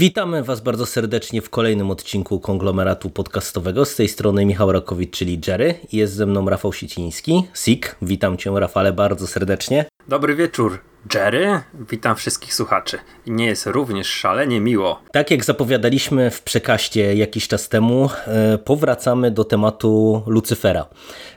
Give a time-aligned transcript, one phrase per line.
[0.00, 3.84] Witamy Was bardzo serdecznie w kolejnym odcinku konglomeratu podcastowego.
[3.84, 5.74] Z tej strony Michał Rakowicz, czyli Jerry.
[5.92, 7.96] Jest ze mną Rafał Siciński, Sik.
[8.02, 9.84] Witam Cię, Rafale, bardzo serdecznie.
[10.08, 10.78] Dobry wieczór,
[11.14, 11.60] Jerry.
[11.90, 12.98] Witam wszystkich słuchaczy.
[13.26, 15.00] Nie jest również szalenie miło.
[15.12, 20.86] Tak jak zapowiadaliśmy w przekaście jakiś czas temu, e, powracamy do tematu Lucyfera,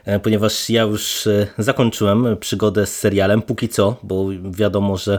[0.04, 5.18] e, ponieważ ja już e, zakończyłem przygodę z serialem póki co, bo wiadomo, że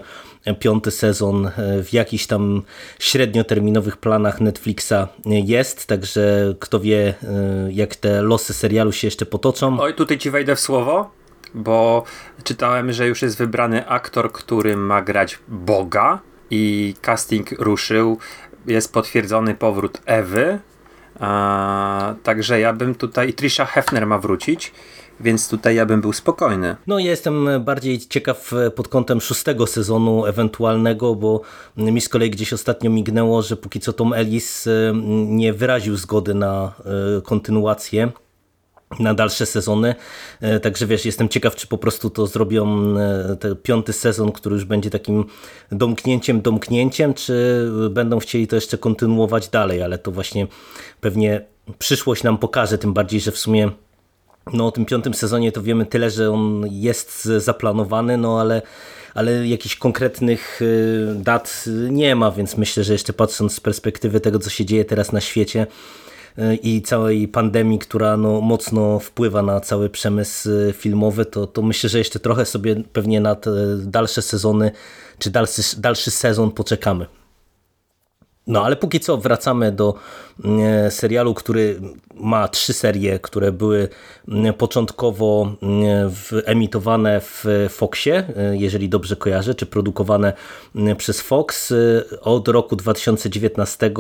[0.59, 1.51] piąty sezon
[1.83, 2.61] w jakichś tam
[2.99, 4.93] średnioterminowych planach Netflixa
[5.25, 7.13] jest, także kto wie,
[7.69, 9.79] jak te losy serialu się jeszcze potoczą.
[9.79, 11.11] Oj, tutaj ci wejdę w słowo
[11.53, 12.03] bo
[12.43, 18.17] czytałem, że już jest wybrany aktor, który ma grać Boga i casting ruszył.
[18.67, 20.59] Jest potwierdzony powrót Ewy.
[21.19, 23.33] A, także ja bym tutaj.
[23.33, 24.73] Trisha Hefner ma wrócić.
[25.19, 26.75] Więc tutaj ja bym był spokojny.
[26.87, 31.41] No ja jestem bardziej ciekaw pod kątem szóstego sezonu ewentualnego, bo
[31.77, 34.69] mi z kolei gdzieś ostatnio mignęło, że póki co Tom Ellis
[35.27, 36.73] nie wyraził zgody na
[37.17, 38.11] e, kontynuację
[38.99, 39.95] na dalsze sezony.
[40.41, 44.55] E, także wiesz, jestem ciekaw, czy po prostu to zrobią e, ten piąty sezon, który
[44.55, 45.25] już będzie takim
[45.71, 50.47] domknięciem, domknięciem, czy będą chcieli to jeszcze kontynuować dalej, ale to właśnie
[51.01, 51.45] pewnie
[51.79, 53.71] przyszłość nam pokaże, tym bardziej, że w sumie
[54.53, 58.61] no, o tym piątym sezonie to wiemy tyle, że on jest zaplanowany, no ale
[59.15, 64.39] ale jakichś konkretnych e, dat nie ma, więc myślę, że jeszcze patrząc z perspektywy tego,
[64.39, 65.67] co się dzieje teraz na świecie,
[66.63, 71.97] i całej pandemii, która no, mocno wpływa na cały przemysł filmowy, to, to myślę, że
[71.97, 74.71] jeszcze trochę sobie pewnie na te dalsze sezony,
[75.19, 77.05] czy dalszy, dalszy sezon poczekamy.
[78.47, 79.93] No ale póki co wracamy do
[80.43, 81.81] mm, serialu, który
[82.13, 83.89] ma trzy serie, które były
[84.57, 85.55] początkowo
[86.45, 90.33] emitowane w Foxie, jeżeli dobrze kojarzę, czy produkowane
[90.97, 91.73] przez Fox
[92.21, 93.91] od roku 2019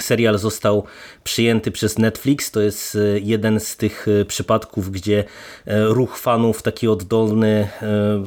[0.00, 0.84] Serial został
[1.24, 2.50] przyjęty przez Netflix.
[2.50, 5.24] To jest e, jeden z tych e, przypadków, gdzie
[5.66, 7.68] e, ruch fanów taki oddolny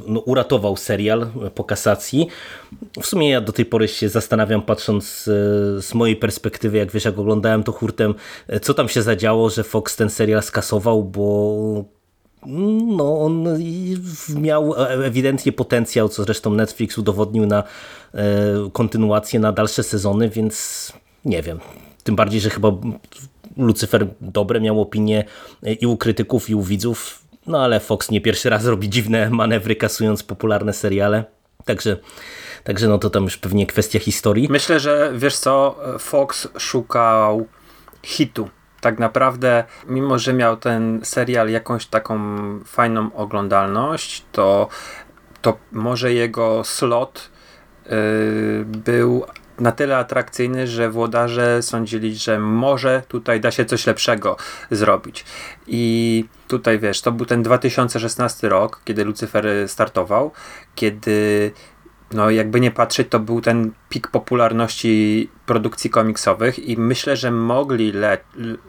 [0.08, 2.28] no, uratował serial po kasacji.
[3.02, 5.24] W sumie ja do tej pory się zastanawiam, patrząc
[5.80, 8.16] z mojej perspektywy, jak wiesz, jak oglądałem to hurtem,
[8.62, 11.86] co tam się zadziało, że Fox ten serial skasował, bo
[12.98, 13.48] no, on
[14.36, 14.74] miał
[15.04, 17.64] ewidentnie potencjał, co zresztą Netflix udowodnił na
[18.74, 20.94] kontynuację, na dalsze sezony, więc
[21.28, 21.60] nie wiem.
[22.04, 22.72] Tym bardziej, że chyba
[23.58, 25.26] Lucyfer dobre miał opinie
[25.80, 27.24] i u krytyków, i u widzów.
[27.48, 31.26] No ale Fox nie pierwszy raz robi dziwne manewry, kasując popularne seriale.
[31.66, 31.98] Także,
[32.64, 34.48] także no to tam już pewnie kwestia historii.
[34.50, 37.48] Myślę, że wiesz co, Fox szukał
[38.04, 38.50] hitu.
[38.82, 42.20] Tak naprawdę, mimo że miał ten serial jakąś taką
[42.66, 44.68] fajną oglądalność, to,
[45.42, 47.30] to może jego slot
[47.86, 49.26] yy, był
[49.60, 54.38] na tyle atrakcyjny, że włodarze sądzili, że może tutaj da się coś lepszego
[54.72, 55.26] zrobić.
[55.68, 60.32] I tutaj wiesz, to był ten 2016 rok, kiedy Lucyfer startował,
[60.76, 61.52] kiedy
[62.12, 67.92] no jakby nie patrzeć, to był ten pik popularności produkcji komiksowych i myślę, że mogli,
[67.92, 68.18] le,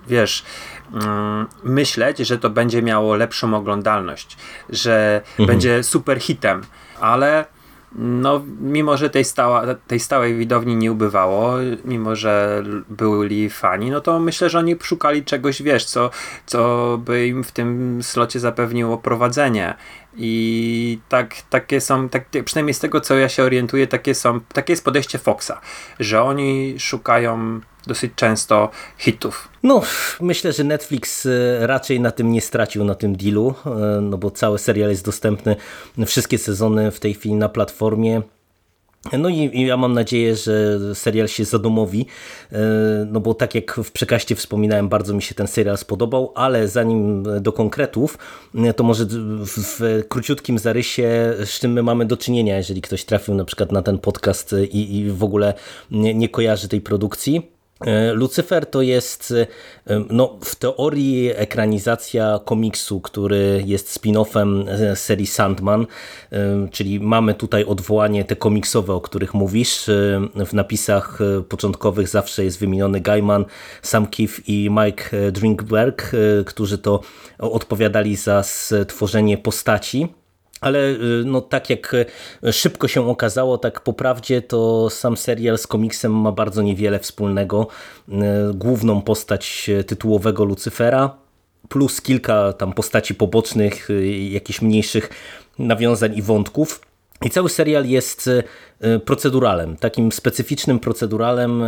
[0.06, 0.44] wiesz,
[0.92, 4.36] mm, myśleć, że to będzie miało lepszą oglądalność,
[4.70, 5.46] że mhm.
[5.46, 6.62] będzie super hitem,
[7.00, 7.44] ale
[7.92, 11.54] no, mimo że tej, stała, tej stałej widowni nie ubywało,
[11.84, 16.10] mimo że byli fani, no to myślę, że oni szukali czegoś, wiesz, co,
[16.46, 19.74] co by im w tym slocie zapewniło prowadzenie.
[20.16, 24.72] I tak, takie są, tak, przynajmniej z tego co ja się orientuję, takie, są, takie
[24.72, 25.60] jest podejście Foxa,
[26.00, 29.48] że oni szukają dosyć często hitów.
[29.62, 29.82] No,
[30.20, 34.30] myślę, że Netflix e, raczej na tym nie stracił, na tym dealu, e, no bo
[34.30, 35.56] cały serial jest dostępny,
[36.06, 38.22] wszystkie sezony w tej chwili na platformie.
[39.18, 42.06] No i, ja mam nadzieję, że serial się zadomowi,
[42.52, 42.58] e,
[43.12, 47.24] no bo tak jak w przekaście wspominałem, bardzo mi się ten serial spodobał, ale zanim
[47.40, 48.18] do konkretów,
[48.76, 49.06] to może
[49.46, 53.82] w, króciutkim zarysie, z czym my mamy do czynienia, jeżeli ktoś trafił na przykład na
[53.82, 55.54] ten podcast i, i w ogóle
[55.90, 57.57] nie, nie kojarzy tej produkcji
[58.12, 59.34] Lucyfer to jest
[59.86, 64.64] e, no, w teorii ekranizacja komiksu, który jest spin-offem
[64.94, 65.86] serii Sandman,
[66.32, 69.84] e, czyli mamy tutaj odwołanie te komiksowe, o których mówisz.
[70.46, 73.44] W napisach początkowych zawsze jest wymieniony Gaiman,
[73.82, 76.12] Sam Keith i Mike Drinkberg,
[76.46, 77.00] którzy to
[77.38, 80.17] odpowiadali za stworzenie postaci.
[80.60, 85.58] Ale y, no, tak jak y, szybko się okazało, tak po prawdzie to sam serial
[85.58, 87.66] z komiksem ma bardzo niewiele wspólnego.
[88.08, 88.12] Y,
[88.54, 91.16] główną postać tytułowego Lucyfera
[91.68, 93.88] plus kilka tam postaci pobocznych,
[94.30, 95.10] jakichś mniejszych
[95.58, 96.80] nawiązań i wątków.
[97.22, 98.30] I cały serial jest
[99.04, 101.66] proceduralem, takim specyficznym proceduralem e,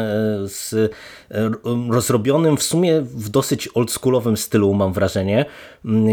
[0.48, 1.50] z, e,
[1.90, 5.44] rozrobionym w sumie w dosyć oldschoolowym stylu, mam wrażenie,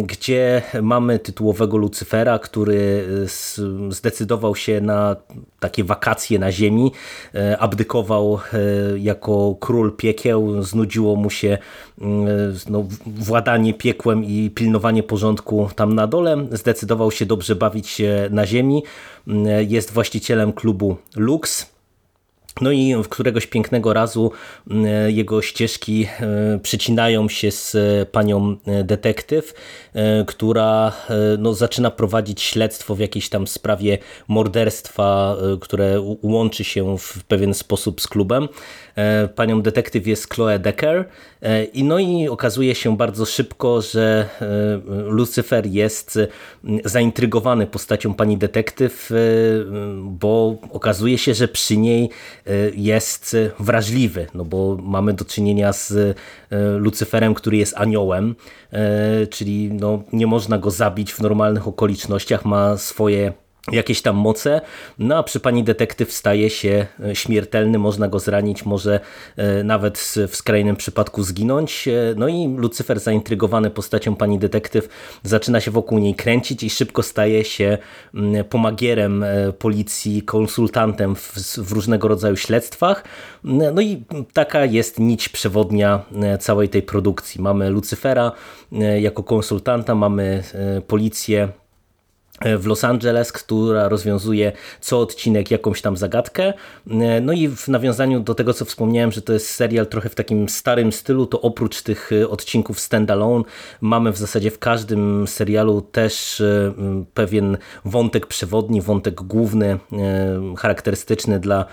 [0.03, 3.07] gdzie mamy tytułowego Lucyfera, który
[3.89, 5.15] zdecydował się na
[5.59, 6.91] takie wakacje na ziemi,
[7.59, 8.39] abdykował
[8.97, 11.57] jako król piekieł, znudziło mu się
[12.69, 18.45] no, władanie piekłem i pilnowanie porządku tam na dole, zdecydował się dobrze bawić się na
[18.45, 18.83] ziemi,
[19.67, 21.77] jest właścicielem klubu Lux
[22.61, 24.31] no i w któregoś pięknego razu
[24.71, 29.53] e, jego ścieżki e, przycinają się z e, panią detektyw,
[30.27, 30.91] która
[31.37, 33.97] no, zaczyna prowadzić śledztwo w jakiejś tam sprawie
[34.27, 38.47] morderstwa, które łączy się w pewien sposób z klubem.
[39.35, 41.05] Panią detektyw jest Chloe Decker
[41.73, 44.29] i no i okazuje się bardzo szybko, że
[45.07, 46.19] Lucyfer jest
[46.85, 49.11] zaintrygowany postacią pani detektyw,
[50.01, 52.09] bo okazuje się, że przy niej
[52.75, 56.13] jest wrażliwy, no bo mamy do czynienia z e,
[56.77, 58.35] Lucyferem, który jest aniołem,
[58.71, 63.33] e, czyli no, nie można go zabić w normalnych okolicznościach, ma swoje
[63.71, 64.61] jakieś tam moce,
[64.99, 68.99] no a przy pani detektyw staje się e, śmiertelny, można go zranić, może
[69.37, 71.87] e, nawet w skrajnym przypadku zginąć.
[71.87, 74.89] E, no i Lucyfer zaintrygowany postacią pani detektyw
[75.23, 77.77] zaczyna się wokół niej kręcić i szybko staje się
[78.13, 79.25] mm, pomagierem
[79.59, 83.03] policji, konsultantem w, w różnego rodzaju śledztwach.
[83.43, 84.03] No i
[84.33, 86.05] taka jest nić przewodnia
[86.39, 87.41] całej tej produkcji.
[87.41, 88.31] Mamy Lucyfera
[88.99, 90.43] jako konsultanta, mamy
[90.87, 91.49] policję
[92.57, 94.51] w Los Angeles, która rozwiązuje
[94.81, 96.53] co odcinek jakąś tam zagadkę.
[97.21, 100.49] No i w nawiązaniu do tego, co wspomniałem, że to jest serial trochę w takim
[100.49, 103.43] starym stylu, to oprócz tych odcinków standalone
[103.81, 106.73] mamy w zasadzie w każdym serialu też e,
[107.13, 111.65] pewien wątek przewodni, wątek główny, e, charakterystyczny dla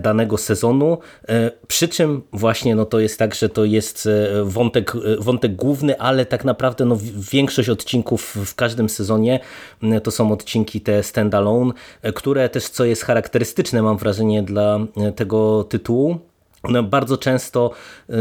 [0.00, 0.98] danego sezonu.
[1.28, 4.08] E, przy czym właśnie no to jest tak, że to jest
[4.44, 6.98] wątek, wątek główny, ale tak naprawdę no
[7.32, 9.40] większość odcinków w każdym sezonie
[10.02, 11.72] to są odcinki te standalone,
[12.14, 14.78] które też, co jest charakterystyczne, mam wrażenie, dla
[15.16, 16.29] tego tytułu,
[16.62, 17.70] one bardzo często
[18.10, 18.14] y,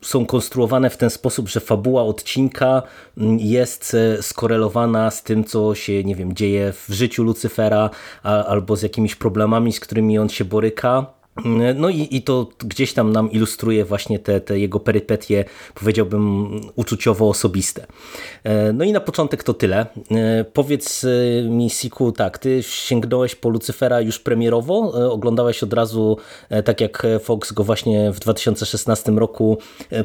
[0.00, 2.82] są konstruowane w ten sposób, że fabuła odcinka
[3.18, 7.90] mm, jest e, skorelowana z tym, co się, nie wiem, dzieje w życiu Lucyfera
[8.22, 11.17] albo z jakimiś problemami, z którymi on się boryka
[11.74, 15.44] no i, i to gdzieś tam nam ilustruje właśnie te, te jego perypetie,
[15.74, 17.86] powiedziałbym, uczuciowo-osobiste.
[18.44, 19.86] E, no i na początek to tyle.
[20.10, 26.16] E, powiedz e, mi, Siku, tak, ty sięgnąłeś po Lucyfera już premierowo, oglądałeś od razu,
[26.64, 29.58] tak jak Fox go właśnie w 2016 roku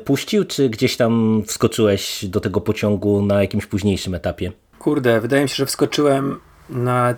[0.05, 4.51] puścił, czy gdzieś tam wskoczyłeś do tego pociągu na jakimś późniejszym etapie?
[4.79, 6.39] Kurde, wydaje mi się, że wskoczyłem
[6.69, 7.15] na,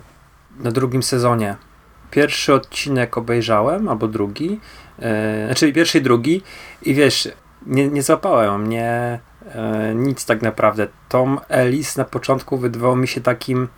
[0.58, 1.56] na drugim sezonie
[2.10, 4.60] pierwszy odcinek obejrzałem, albo drugi,
[4.98, 6.42] e, znaczy pierwszy i drugi
[6.82, 7.28] i wiesz,
[7.66, 9.20] nie, nie złapałem mnie
[9.54, 10.86] e, nic tak naprawdę.
[11.08, 13.68] Tom Ellis na początku wydawał mi się takim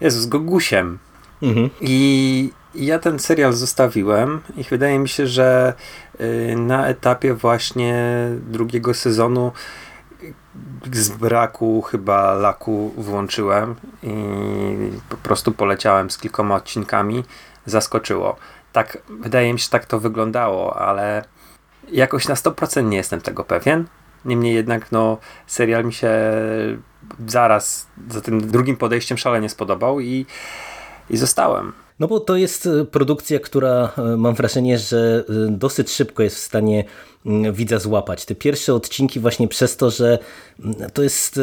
[0.00, 0.98] Jezus, gogusiem.
[1.42, 1.70] Mhm.
[1.80, 5.74] I ja ten serial zostawiłem i wydaje mi się, że
[6.20, 7.94] y, na etapie właśnie
[8.50, 9.52] drugiego sezonu
[10.92, 14.10] z braku chyba laku włączyłem i
[15.08, 17.24] po prostu poleciałem z kilkoma odcinkami
[17.66, 18.36] zaskoczyło.
[18.72, 21.24] Tak, wydaje mi się, tak to wyglądało, ale
[21.92, 23.86] jakoś na 100% nie jestem tego pewien.
[24.24, 26.10] Niemniej jednak, no, serial mi się
[27.26, 30.26] zaraz za tym drugim podejściem szalenie spodobał i,
[31.10, 31.72] i zostałem.
[31.98, 36.36] No bo to jest e, produkcja, która e, mam wrażenie, że e, dosyć szybko jest
[36.36, 36.84] w stanie
[37.26, 38.24] mm, widza złapać.
[38.24, 40.18] Te pierwsze odcinki właśnie przez to, że
[40.64, 41.40] mm, to jest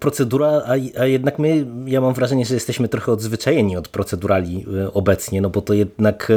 [0.00, 0.62] procedura,
[0.98, 5.62] a, jednak my, ja mam wrażenie, że jesteśmy trochę odzwyczajeni od procedurali obecnie, no bo
[5.62, 6.32] to jednak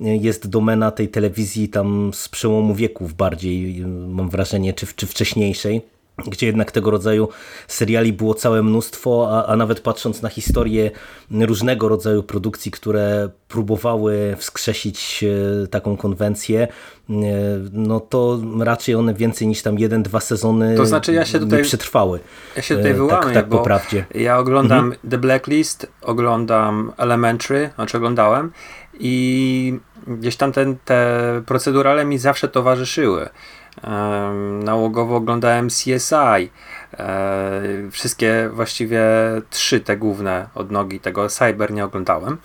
[0.00, 6.46] jest domena tej telewizji tam z przełomu wieków bardziej, mam wrażenie, czy, czy wcześniejszej gdzie
[6.46, 7.28] jednak tego rodzaju
[7.68, 10.90] seriali było całe mnóstwo, a, a, nawet patrząc na historię
[11.30, 15.24] różnego rodzaju produkcji, które próbowały wskrzesić
[15.64, 16.68] e, taką konwencję,
[17.10, 17.14] e,
[17.72, 21.58] no to raczej one więcej niż tam jeden, dwa sezony to znaczy ja się tutaj,
[21.58, 22.20] nie przetrwały.
[22.56, 24.04] Ja się tutaj wyłamię, tak, tak po prawdzie.
[24.14, 25.10] Ja oglądam mhm.
[25.10, 28.52] The Blacklist, oglądam Elementary, znaczy oglądałem
[29.00, 33.28] i gdzieś tam ten, te procedurale mi zawsze towarzyszyły.
[34.64, 36.50] Nałogowo oglądałem CSI.
[36.98, 39.02] E, wszystkie właściwie
[39.50, 42.38] trzy te główne odnogi tego Cyber nie oglądałem.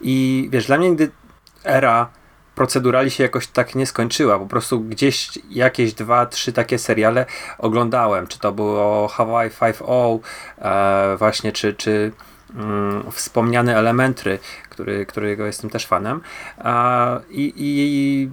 [0.00, 1.10] I wiesz, dla mnie gdy
[1.64, 2.08] era
[2.54, 4.38] procedurali się jakoś tak nie skończyła.
[4.38, 7.26] Po prostu gdzieś jakieś dwa, trzy takie seriale
[7.58, 8.26] oglądałem.
[8.26, 10.18] Czy to było Hawaii 5.0
[10.58, 12.12] e, właśnie, czy, czy
[12.54, 16.20] mm, wspomniane Elementry, który, którego jestem też fanem.
[17.30, 18.30] I, i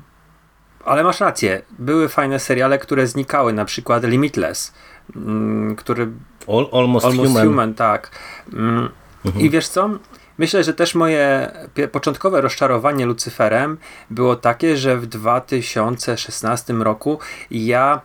[0.86, 4.74] ale masz rację, były fajne seriale, które znikały, na przykład Limitless,
[5.16, 6.12] mm, który...
[6.48, 7.48] All, almost, almost human.
[7.48, 7.74] human.
[7.74, 8.12] tak.
[8.54, 8.90] Mm,
[9.26, 9.46] mhm.
[9.46, 9.90] I wiesz co?
[10.38, 11.52] Myślę, że też moje
[11.92, 13.78] początkowe rozczarowanie Lucyferem
[14.10, 17.20] było takie, że w 2016 roku
[17.52, 18.02] ja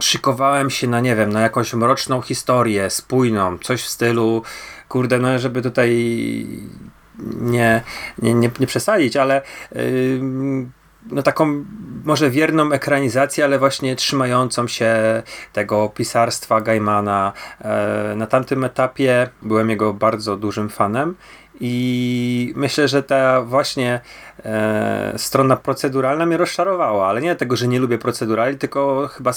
[0.00, 4.42] szykowałem się na, nie wiem, na jakąś mroczną historię, spójną, coś w stylu,
[4.88, 5.90] kurde, no żeby tutaj
[7.40, 7.82] nie,
[8.18, 9.42] nie, nie, nie przesadzić, ale
[9.72, 10.66] yy,
[11.10, 11.64] no taką
[12.04, 15.22] może wierną ekranizację, ale właśnie trzymającą się
[15.52, 17.32] tego pisarstwa Gaimana.
[17.60, 21.14] E, na tamtym etapie byłem jego bardzo dużym fanem
[21.60, 24.00] i myślę, że ta właśnie
[24.44, 29.32] e, strona proceduralna mnie rozczarowała, ale nie tego, że nie lubię procedurali, tylko chyba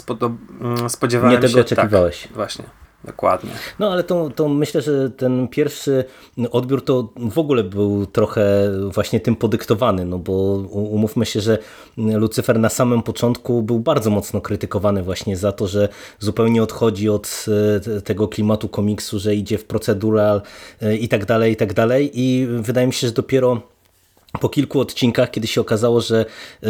[0.61, 1.57] mm, spodziewałem nie się...
[1.57, 2.21] Nie tego oczekiwałeś.
[2.23, 2.65] Tak, właśnie.
[3.03, 3.51] Dokładnie.
[3.79, 6.03] No ale to, to myślę, że ten pierwszy
[6.51, 10.33] odbiór to w ogóle był trochę właśnie tym podyktowany, no bo
[10.71, 11.57] umówmy się, że
[11.97, 15.89] Lucyfer na samym początku był bardzo mocno krytykowany właśnie za to, że
[16.19, 17.45] zupełnie odchodzi od
[17.97, 20.41] e, tego klimatu komiksu, że idzie w procedural
[20.81, 23.61] e, i tak dalej, i tak dalej i wydaje mi się, że dopiero
[24.41, 26.25] po kilku odcinkach, kiedy się okazało, że
[26.63, 26.67] y,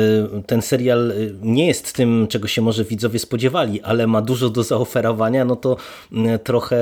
[0.47, 4.63] ten serial y, nie jest tym, czego się może widzowie spodziewali, ale ma dużo do
[4.63, 5.77] zaoferowania, no to
[6.11, 6.79] y, trochę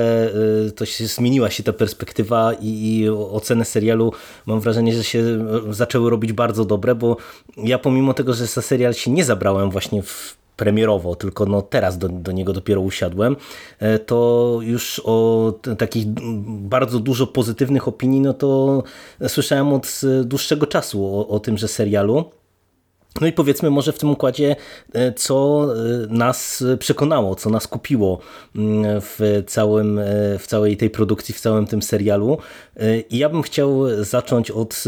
[0.76, 4.12] to się zmieniła się ta perspektywa i, i oceny serialu
[4.46, 5.22] mam wrażenie, że się
[5.70, 7.16] zaczęły robić bardzo dobre, bo
[7.56, 11.98] ja pomimo tego, że za serial się nie zabrałem właśnie w premierowo, tylko no teraz
[11.98, 13.36] do, do niego dopiero usiadłem,
[13.78, 16.06] e, to już o takich
[16.46, 18.82] bardzo dużo pozytywnych opinii, no to
[19.28, 22.24] słyszałem od dłuższego czasu o, o tymże serialu.
[23.20, 24.56] No i powiedzmy może w tym układzie,
[24.92, 25.76] e, co e,
[26.08, 28.18] nas przekonało, co nas kupiło
[28.56, 30.00] mm, w, całym,
[30.38, 32.38] w całej tej produkcji, w całym tym serialu.
[33.10, 34.84] I ja bym chciał zacząć od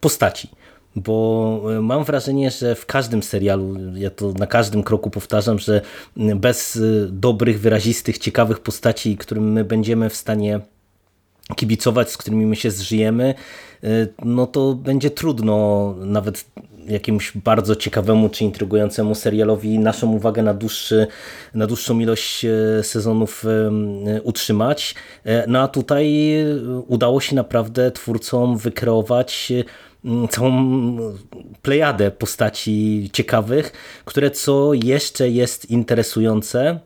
[0.00, 0.48] postaci
[0.96, 5.80] bo e, mam wrażenie, że w każdym serialu, ja to na każdym kroku powtarzam, że
[6.16, 10.60] bez e, dobrych, wyrazistych, ciekawych postaci, którym my będziemy w stanie
[11.56, 13.34] kibicować, z którymi my się zżyjemy,
[13.84, 13.88] e,
[14.24, 16.44] no to będzie trudno nawet
[16.86, 21.06] jakimś bardzo ciekawemu czy intrygującemu serialowi naszą uwagę na, dłuższy,
[21.54, 22.46] na dłuższą ilość
[22.82, 23.44] sezonów
[24.22, 24.94] utrzymać.
[25.46, 26.34] No a tutaj
[26.86, 29.52] udało się naprawdę twórcom wykreować
[30.30, 30.96] całą
[31.62, 33.72] plejadę postaci ciekawych,
[34.04, 36.80] które co jeszcze jest interesujące,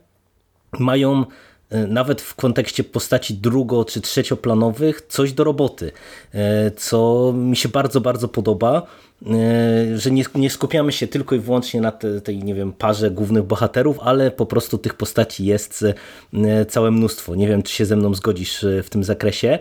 [0.79, 1.25] mają
[1.71, 5.91] nawet w kontekście postaci drugo- czy trzecioplanowych coś do roboty,
[6.33, 8.87] e, co mi się bardzo, bardzo podoba.
[9.25, 13.11] E, że nie, nie skupiamy się tylko i wyłącznie na te, tej, nie wiem, parze
[13.11, 15.85] głównych bohaterów, ale po prostu tych postaci jest
[16.33, 17.35] e, całe mnóstwo.
[17.35, 19.59] Nie wiem, czy się ze mną zgodzisz e, w tym zakresie.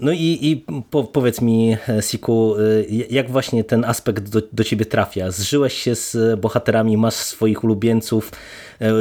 [0.00, 2.54] No i, i po, powiedz mi, Siku,
[3.10, 5.30] jak właśnie ten aspekt do, do ciebie trafia?
[5.30, 8.32] Zżyłeś się z bohaterami, masz swoich ulubieńców,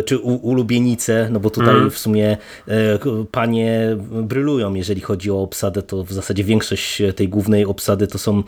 [0.05, 1.91] czy u, ulubienice, no bo tutaj mm.
[1.91, 2.12] w sumie
[3.31, 8.43] panie brylują, jeżeli chodzi o obsadę, to w zasadzie większość tej głównej obsady to są,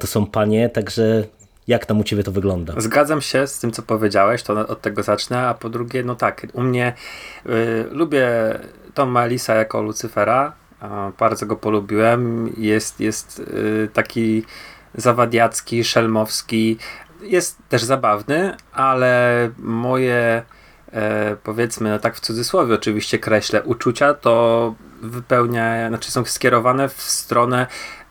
[0.00, 1.24] to są panie także
[1.66, 2.74] jak tam u Ciebie to wygląda?
[2.76, 6.46] Zgadzam się z tym, co powiedziałeś, to od tego zacznę, a po drugie, no tak,
[6.52, 6.92] u mnie
[7.46, 8.28] y, lubię
[8.94, 10.52] Toma Elisa jako Lucyfera,
[11.18, 14.44] bardzo go polubiłem, jest, jest y, taki
[14.94, 16.78] zawadiacki, szelmowski,
[17.22, 20.42] jest też zabawny, ale moje
[20.96, 27.02] e, powiedzmy, no tak w cudzysłowie oczywiście kreślę, uczucia to wypełnia, znaczy są skierowane w
[27.02, 27.66] stronę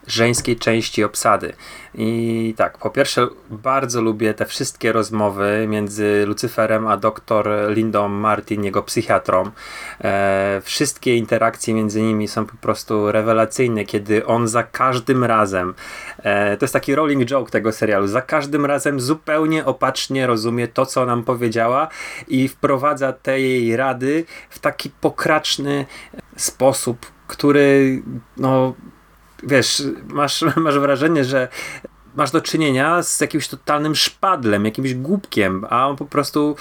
[0.07, 1.53] żeńskiej części obsady.
[1.97, 8.63] I tak, po pierwsze, bardzo lubię te wszystkie rozmowy między Lucyferem a doktor Lindą Martin,
[8.63, 9.51] jego psychiatrą.
[10.01, 15.73] E, wszystkie interakcje między nimi są po prostu rewelacyjne, kiedy on za każdym razem,
[16.17, 20.85] e, to jest taki rolling joke tego serialu, za każdym razem zupełnie opacznie rozumie to,
[20.85, 21.87] co nam powiedziała
[22.27, 25.85] i wprowadza te jej rady w taki pokraczny
[26.35, 28.01] sposób, który
[28.37, 28.73] no
[29.45, 31.47] wiesz, masz, masz wrażenie, że
[32.15, 36.55] masz do czynienia z jakimś totalnym szpadlem, jakimś głupkiem, a on po prostu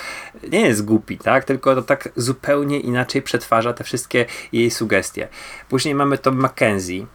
[0.51, 1.45] nie jest głupi, tak?
[1.45, 5.29] Tylko to tak zupełnie inaczej przetwarza te wszystkie jej sugestie.
[5.69, 7.07] Później mamy to Mackenzie,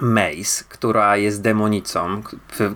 [0.00, 2.22] Mace, która jest demonicą,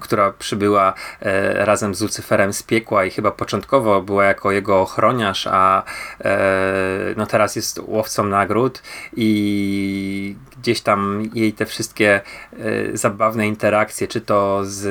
[0.01, 5.47] która przybyła e, razem z Lucyferem z piekła i chyba początkowo była jako jego ochroniarz,
[5.47, 5.83] a
[6.21, 6.41] e,
[7.17, 8.83] no teraz jest łowcą nagród
[9.17, 12.21] i gdzieś tam jej te wszystkie
[12.53, 14.85] e, zabawne interakcje, czy to z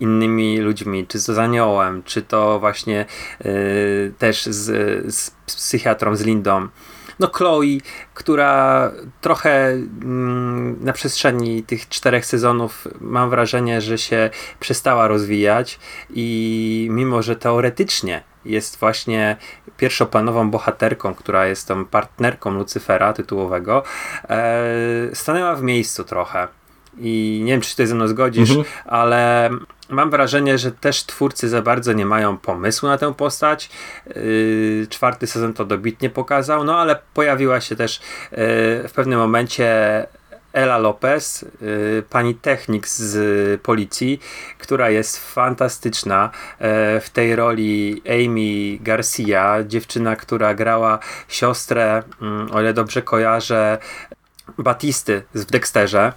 [0.00, 3.06] innymi ludźmi, czy z aniołem, czy to właśnie
[3.40, 3.44] e,
[4.18, 6.68] też z, z psychiatrą, z Lindą,
[7.18, 7.78] no Chloe,
[8.14, 8.90] która
[9.20, 15.78] trochę mm, na przestrzeni tych czterech sezonów mam wrażenie, że się przestała rozwijać
[16.10, 19.36] i mimo, że teoretycznie jest właśnie
[19.76, 23.82] pierwszoplanową bohaterką, która jest tą partnerką Lucyfera tytułowego,
[24.28, 24.64] e,
[25.12, 26.48] stanęła w miejscu trochę.
[26.98, 28.68] I nie wiem, czy ty ze mną zgodzisz, mhm.
[28.84, 29.50] ale
[29.92, 33.70] mam wrażenie, że też twórcy za bardzo nie mają pomysłu na tę postać.
[34.06, 38.38] Yy, czwarty sezon to dobitnie pokazał, no ale pojawiła się też yy,
[38.88, 39.66] w pewnym momencie
[40.52, 44.20] Ela Lopez, yy, pani technik z policji,
[44.58, 46.30] która jest fantastyczna
[47.00, 53.78] w tej roli Amy Garcia, dziewczyna, która grała siostrę, mm, o ile dobrze kojarzę,
[54.58, 56.12] Batisty w Dexterze.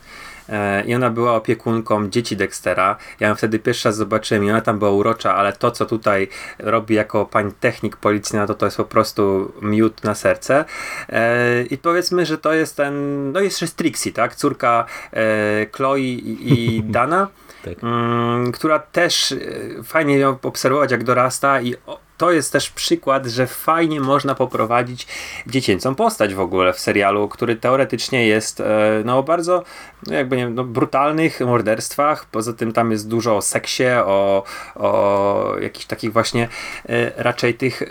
[0.49, 2.97] E, i ona była opiekunką dzieci Dextera.
[3.19, 6.27] Ja ją wtedy pierwszy raz zobaczyłem i ona tam była urocza, ale to, co tutaj
[6.59, 10.65] robi jako pani technik policyjna, to to jest po prostu miód na serce.
[11.09, 14.35] E, I powiedzmy, że to jest ten, no jest jeszcze Trixie, tak?
[14.35, 17.27] Córka e, Chloe i Dana.
[17.65, 17.83] Tak.
[17.83, 19.35] Mm, która też
[19.83, 21.75] fajnie ją obserwować, jak dorasta i
[22.17, 25.07] to jest też przykład, że fajnie można poprowadzić
[25.47, 29.63] dziecięcą postać w ogóle w serialu, który teoretycznie jest e, no bardzo
[30.07, 34.43] no jakby nie no, brutalnych morderstwach, poza tym tam jest dużo o seksie, o,
[34.75, 36.47] o jakichś takich właśnie
[36.89, 37.85] e, raczej tych e,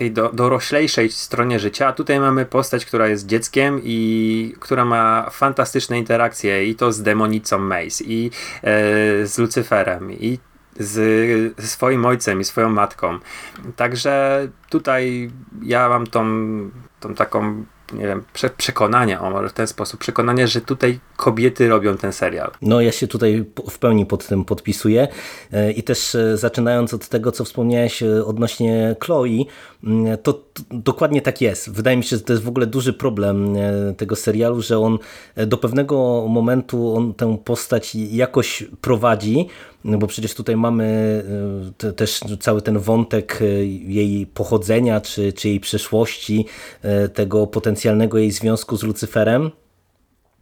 [0.00, 5.30] tej do, doroślejszej stronie życia, a tutaj mamy postać, która jest dzieckiem i która ma
[5.30, 8.30] fantastyczne interakcje i to z demonicą Mace i
[8.62, 8.70] e,
[9.26, 10.12] z Lucyferem.
[10.12, 10.38] I
[10.80, 13.18] z, ze swoim ojcem i swoją matką.
[13.76, 15.30] Także tutaj
[15.62, 16.24] ja mam tą,
[17.00, 21.68] tą taką nie wiem, prze, przekonanie, o może w ten sposób, przekonanie, że tutaj kobiety
[21.68, 22.50] robią ten serial.
[22.62, 25.08] No ja się tutaj w pełni pod tym podpisuję
[25.52, 29.44] e, i też e, zaczynając od tego, co wspomniałeś e, odnośnie Chloe,
[30.22, 31.70] to, to dokładnie tak jest.
[31.70, 33.54] Wydaje mi się, że to jest w ogóle duży problem
[33.96, 34.98] tego serialu, że on
[35.46, 39.46] do pewnego momentu on tę postać jakoś prowadzi,
[39.84, 41.22] no bo przecież tutaj mamy
[41.78, 43.38] te, też cały ten wątek
[43.86, 46.46] jej pochodzenia, czy, czy jej przeszłości,
[47.14, 49.50] tego potencjalnego jej związku z Lucyferem,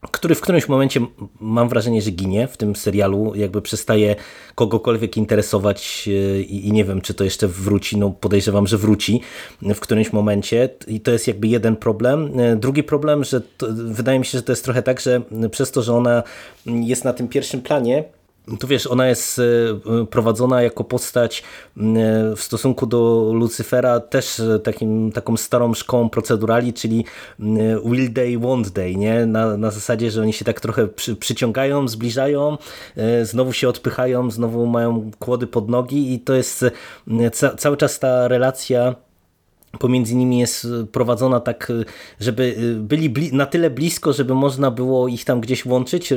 [0.01, 1.01] który w którymś momencie
[1.41, 4.17] mam wrażenie, że ginie w tym serialu, jakby przestaje
[4.55, 9.21] kogokolwiek interesować e, i, i, nie wiem, czy to jeszcze wróci, no podejrzewam, że wróci
[9.63, 12.41] w którymś momencie i to jest jakby jeden problem.
[12.41, 15.71] E, drugi problem, że to, wydaje mi się, że to jest trochę tak, że przez
[15.71, 16.23] to, że ona
[16.67, 18.05] jest na tym pierwszym planie,
[18.57, 21.83] tu wiesz, ona jest e, prowadzona jako postać e,
[22.37, 27.05] w stosunku do Lucyfera też e, takim, taką starą szkołą procedurali, czyli
[27.85, 29.27] will day, won't day, nie?
[29.27, 32.59] Na, na zasadzie, że oni się tak trochę przy, przyciągają, zbliżają,
[33.23, 36.65] znowu się odpychają, znowu mają kłody pod nogi i to jest
[37.33, 38.95] ca cały czas ta relacja
[39.79, 41.85] pomiędzy nimi jest e, prowadzona tak, e,
[42.21, 46.13] żeby e, byli na tyle blisko, żeby można było ich tam gdzieś łączyć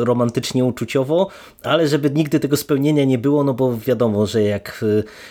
[0.00, 1.28] romantycznie, uczuciowo,
[1.62, 4.84] ale żeby nigdy tego spełnienia nie było, no bo wiadomo, że jak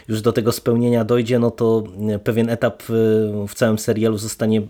[0.07, 1.83] już do tego spełnienia dojdzie, no to
[2.23, 2.83] pewien etap
[3.47, 4.61] w całym serialu zostanie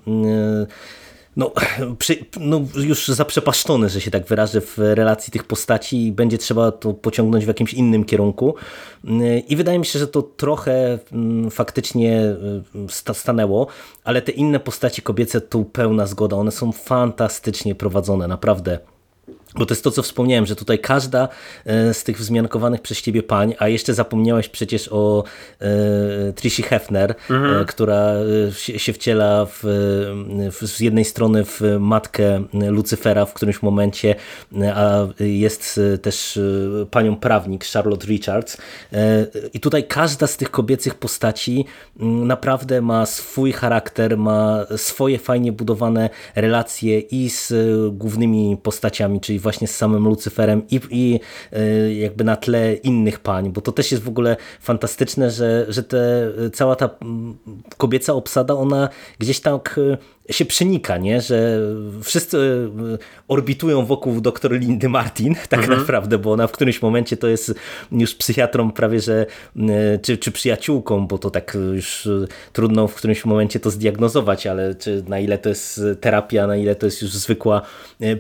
[1.37, 1.51] no,
[1.99, 6.71] przy, no, już zaprzepaszczony, że się tak wyrażę, w relacji tych postaci i będzie trzeba
[6.71, 8.55] to pociągnąć w jakimś innym kierunku.
[9.47, 12.35] I wydaje mi się, że to trochę mm, faktycznie
[13.09, 13.67] y, stanęło,
[14.03, 16.35] ale te inne postaci kobiece tu pełna zgoda.
[16.35, 18.79] One są fantastycznie prowadzone, naprawdę
[19.57, 21.29] bo to jest to, co wspomniałem, że tutaj każda
[21.65, 25.23] e, z tych wzmiankowanych przez ciebie pań, a jeszcze zapomniałeś przecież o
[25.59, 27.61] e, Trishi Hefner, mhm.
[27.61, 28.13] e, która
[28.53, 29.59] się, się wciela w,
[30.51, 34.15] w, z jednej strony w matkę Lucyfera w którymś momencie,
[34.75, 36.39] a jest też
[36.91, 38.57] panią prawnik Charlotte Richards.
[38.93, 41.65] E, I tutaj każda z tych kobiecych postaci
[41.99, 47.53] naprawdę ma swój charakter, ma swoje fajnie budowane relacje i z
[47.93, 51.19] głównymi postaciami, czyli właśnie z samym Lucyferem i, i
[51.53, 55.83] e, jakby na tle innych pań, bo to też jest w ogóle fantastyczne, że, że
[55.83, 56.89] te, cała ta
[57.77, 59.79] kobieca obsada, ona gdzieś tak
[60.29, 61.21] e, się przenika, nie?
[61.21, 61.59] że
[62.03, 65.79] wszyscy e, orbitują wokół doktor Lindy Martin, tak mhm.
[65.79, 67.53] naprawdę, bo ona w którymś momencie to jest
[67.91, 69.25] już psychiatrą prawie, że
[70.01, 72.09] czy, czy przyjaciółką, bo to tak już
[72.53, 76.75] trudno w którymś momencie to zdiagnozować, ale czy na ile to jest terapia, na ile
[76.75, 77.61] to jest już zwykła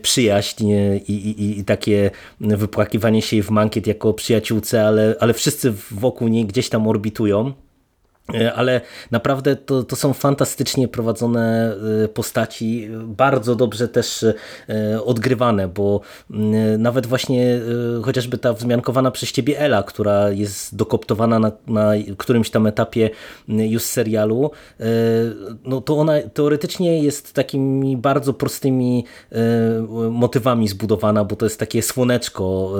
[0.01, 0.71] przyjaźń
[1.07, 6.45] i, i, i takie wypłakiwanie się w mankiet jako przyjaciółce, ale, ale wszyscy wokół niej
[6.45, 7.53] gdzieś tam orbitują.
[8.33, 15.67] E, ale naprawdę to, to są fantastycznie prowadzone e, postaci, bardzo dobrze też e, odgrywane,
[15.67, 16.01] bo
[16.77, 17.59] nawet właśnie
[18.03, 23.09] chociażby ta wzmiankowana przez ciebie Ela, która jest dokoptowana na, na którymś tam etapie
[23.47, 24.51] już serialu,
[25.65, 29.05] no to ona teoretycznie jest takimi bardzo prostymi
[30.11, 32.71] motywami zbudowana, bo to jest takie słoneczko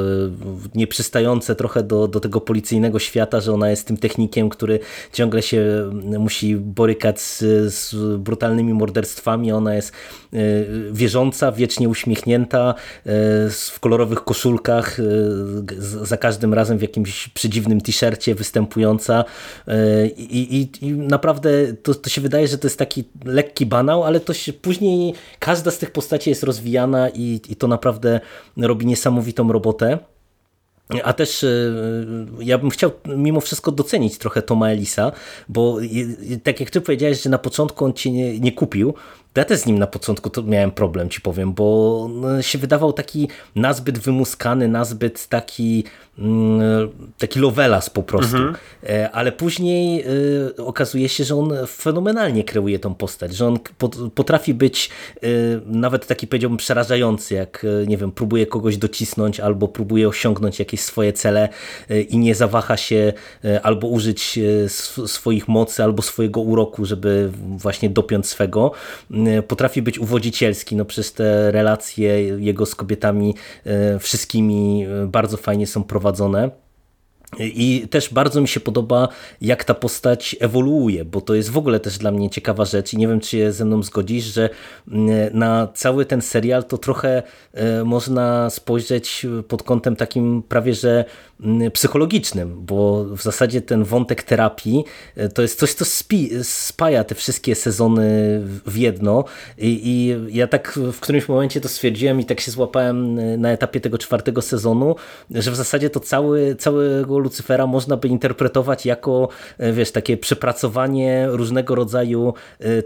[0.76, 4.80] nieprzystające trochę do, do tego policyjnego świata, że ona jest tym technikiem, który
[5.14, 7.40] ciągle ciągle się musi borykać z,
[7.74, 9.52] z brutalnymi morderstwami.
[9.52, 9.92] Ona jest
[10.34, 10.38] e,
[10.92, 12.74] wierząca, wiecznie uśmiechnięta,
[13.06, 15.04] e, w kolorowych koszulkach, e,
[16.06, 19.26] za każdym razem w jakimś przedziwnym t-shircie występująca
[20.18, 24.20] i, i, i naprawdę to, to się wydaje, że to jest taki lekki banał, ale
[24.20, 28.20] to się później każda z tych postaci jest rozwijana i, i to naprawdę
[28.58, 29.98] robi niesamowitą robotę.
[31.04, 31.48] A też e,
[32.40, 35.12] ja bym chciał mimo wszystko docenić trochę Toma Elisa,
[35.50, 35.78] bo
[36.44, 38.94] tak jak ty powiedziałeś, że na początku on cię nie, nie kupił,
[39.38, 42.94] ja też z nim na początku to miałem problem, ci powiem, bo no, się wydawał
[42.94, 45.84] taki nazbyt wymuskany, nazbyt taki
[47.18, 48.38] taki lovelas po prostu.
[48.38, 48.56] Mhm.
[48.90, 50.04] E, ale później
[50.58, 53.60] e, okazuje się, że on fenomenalnie kreuje tą postać, że on
[54.16, 55.28] potrafi być e,
[55.66, 61.14] nawet taki powiedziałbym przerażający, jak nie wiem, próbuje kogoś docisnąć albo próbuje osiągnąć jakieś swoje
[61.14, 61.50] cele
[62.10, 63.14] i nie zawaha się
[63.64, 64.40] albo użyć
[65.06, 68.72] swoich mocy albo swojego uroku, żeby właśnie dopiąć swego
[69.28, 75.38] E, potrafi być uwodzicielski, no przez te relacje jego z kobietami e, wszystkimi e, bardzo
[75.38, 76.07] fajnie są prowadzone.
[77.40, 79.08] I też bardzo mi się podoba,
[79.42, 82.98] jak ta postać ewoluuje, bo to jest w ogóle też dla mnie ciekawa rzecz i
[82.98, 84.50] nie wiem, czy się ze mną zgodzisz, że
[84.88, 87.24] mm, na cały ten serial to trochę
[87.86, 91.06] można spojrzeć pod kątem takim prawie, że
[91.74, 94.84] psychologicznym, bo w zasadzie ten wątek terapii
[95.16, 95.86] e, to jest coś, co
[96.44, 98.08] spaja te wszystkie sezony
[98.66, 99.24] w jedno
[99.58, 103.52] I, i ja tak w którymś momencie to stwierdziłem i tak się złapałem e, na
[103.52, 104.96] etapie tego czwartego sezonu,
[105.32, 109.30] że w zasadzie to cały, całego Lucyfera można by interpretować jako
[109.74, 112.34] wiesz, takie przepracowanie różnego rodzaju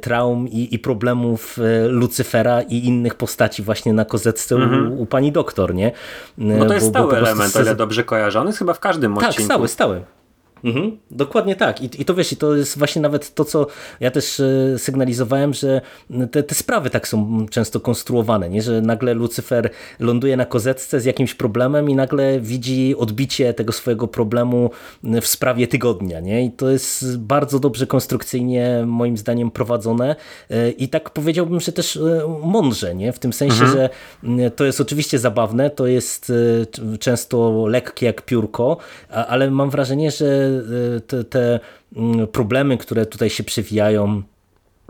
[0.02, 4.92] traum i, i problemów Lucyfera i innych postaci właśnie na kozetce mhm.
[4.92, 5.92] u, u, pani doktor, nie?
[6.38, 9.24] No to jest bo, stały element, o ile dobrze kojarzę jest chyba w każdym tak,
[9.24, 9.48] odcinku.
[9.48, 10.04] Tak, stały, stały.
[10.64, 11.82] Mhm, dokładnie tak.
[11.82, 13.68] I, I to wiesz, i to jest właśnie nawet to, co
[14.00, 15.82] ja też e, sygnalizowałem, że
[16.32, 18.62] te, te sprawy tak są często konstruowane, nie?
[18.62, 19.70] że nagle Lucyfer
[20.00, 24.70] ląduje na kozetce z jakimś problemem i nagle widzi odbicie tego swojego problemu
[25.04, 26.20] w sprawie tygodnia.
[26.20, 26.46] Nie?
[26.46, 30.16] I to jest bardzo dobrze konstrukcyjnie moim zdaniem prowadzone
[30.50, 32.02] e, i tak powiedziałbym, że też e,
[32.44, 33.14] mądrze, nie?
[33.14, 33.72] w tym sensie, mhm.
[33.72, 33.90] że
[34.52, 36.32] to jest oczywiście zabawne, to jest
[37.00, 38.78] często lekkie jak piórko,
[39.10, 40.51] ale mam wrażenie, że
[41.08, 41.60] te, te
[41.96, 44.24] mm, problemy, które tutaj się przewijają,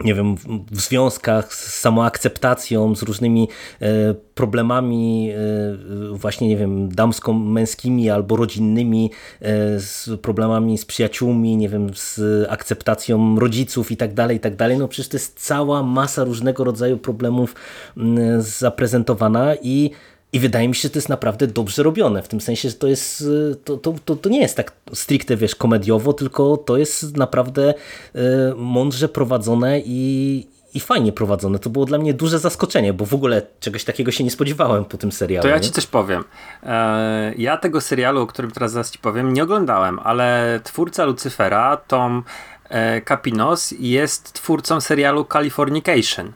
[0.04, 0.36] nie wiem,
[0.72, 3.50] w związkach z samoakceptacją, z różnymi
[3.82, 11.70] e, problemami e, właśnie, nie wiem, damsko-męskimi albo rodzinnymi, e, z problemami z przyjaciółmi, nie
[11.70, 12.20] wiem, z
[12.50, 14.78] akceptacją rodziców i tak dalej, i tak dalej.
[14.78, 17.56] No przecież to jest cała masa różnego rodzaju problemów
[17.98, 19.92] mm, zaprezentowana i
[20.34, 22.88] i wydaje mi się, że to jest naprawdę dobrze robione, w tym sensie, że to
[22.88, 27.18] jest, y, to, to, to, to nie jest tak stricte, wiesz, komediowo, tylko to jest
[27.18, 28.20] naprawdę y,
[28.56, 31.60] mądrze prowadzone i, i fajnie prowadzone.
[31.60, 34.98] To było dla mnie duże zaskoczenie, bo w ogóle czegoś takiego się nie spodziewałem po
[34.98, 35.44] tym serialu.
[35.44, 36.24] To ja ci coś powiem.
[36.64, 41.78] E, ja tego serialu, o którym teraz zaraz ci powiem, nie oglądałem, ale twórca Lucyfera,
[41.78, 42.24] Tom
[42.70, 46.32] e, Capinos, jest twórcą serialu Californication.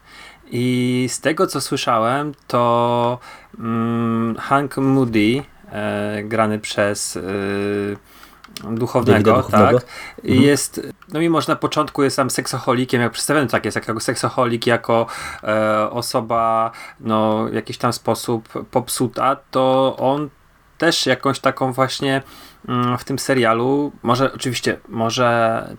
[0.51, 3.19] I z tego co słyszałem, to
[3.60, 7.21] mm, Hank Moody, e, grany przez e,
[8.63, 9.88] duchownego, duchownego, tak,
[10.23, 10.43] mhm.
[10.43, 10.81] jest,
[11.13, 15.08] no mimo że na początku jest tam seksoholikiem, jak przedstawiony tak jest, jako seksoholik, jako
[15.43, 20.29] e, osoba, no, w jakiś tam sposób popsuta, to on
[20.77, 22.21] też jakąś taką właśnie
[22.97, 25.69] w tym serialu, może oczywiście, może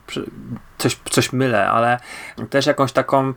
[0.79, 1.99] coś, coś mylę, ale
[2.51, 3.33] też jakąś taką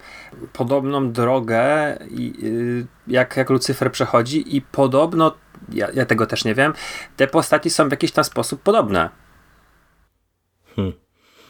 [0.53, 5.35] podobną drogę, y, jak, jak Lucyfer przechodzi i podobno,
[5.69, 6.73] ja, ja tego też nie wiem,
[7.17, 9.09] te postaci są w jakiś tam sposób podobne.
[10.75, 10.93] Hmm.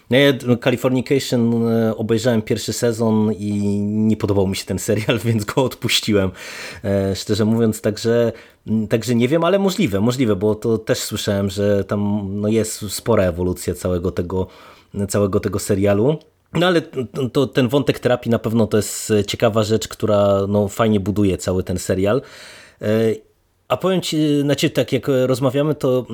[0.09, 5.45] No ja Californication e, obejrzałem pierwszy sezon i nie podobał mi się ten serial, więc
[5.45, 6.31] go odpuściłem.
[6.83, 8.31] E, szczerze mówiąc, także,
[8.89, 13.23] także nie wiem, ale możliwe, możliwe, bo to też słyszałem, że tam no, jest spora
[13.23, 14.47] ewolucja całego tego,
[15.09, 16.17] całego tego serialu.
[16.53, 16.81] No ale
[17.31, 21.63] to, ten wątek terapii na pewno to jest ciekawa rzecz, która no, fajnie buduje cały
[21.63, 22.21] ten serial.
[23.69, 26.05] E, a powiem Ci, znaczy tak jak rozmawiamy, to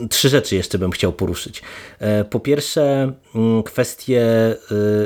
[0.00, 1.62] y, trzy rzeczy jeszcze bym chciał poruszyć.
[1.98, 3.12] E, po pierwsze
[3.60, 4.54] y, kwestie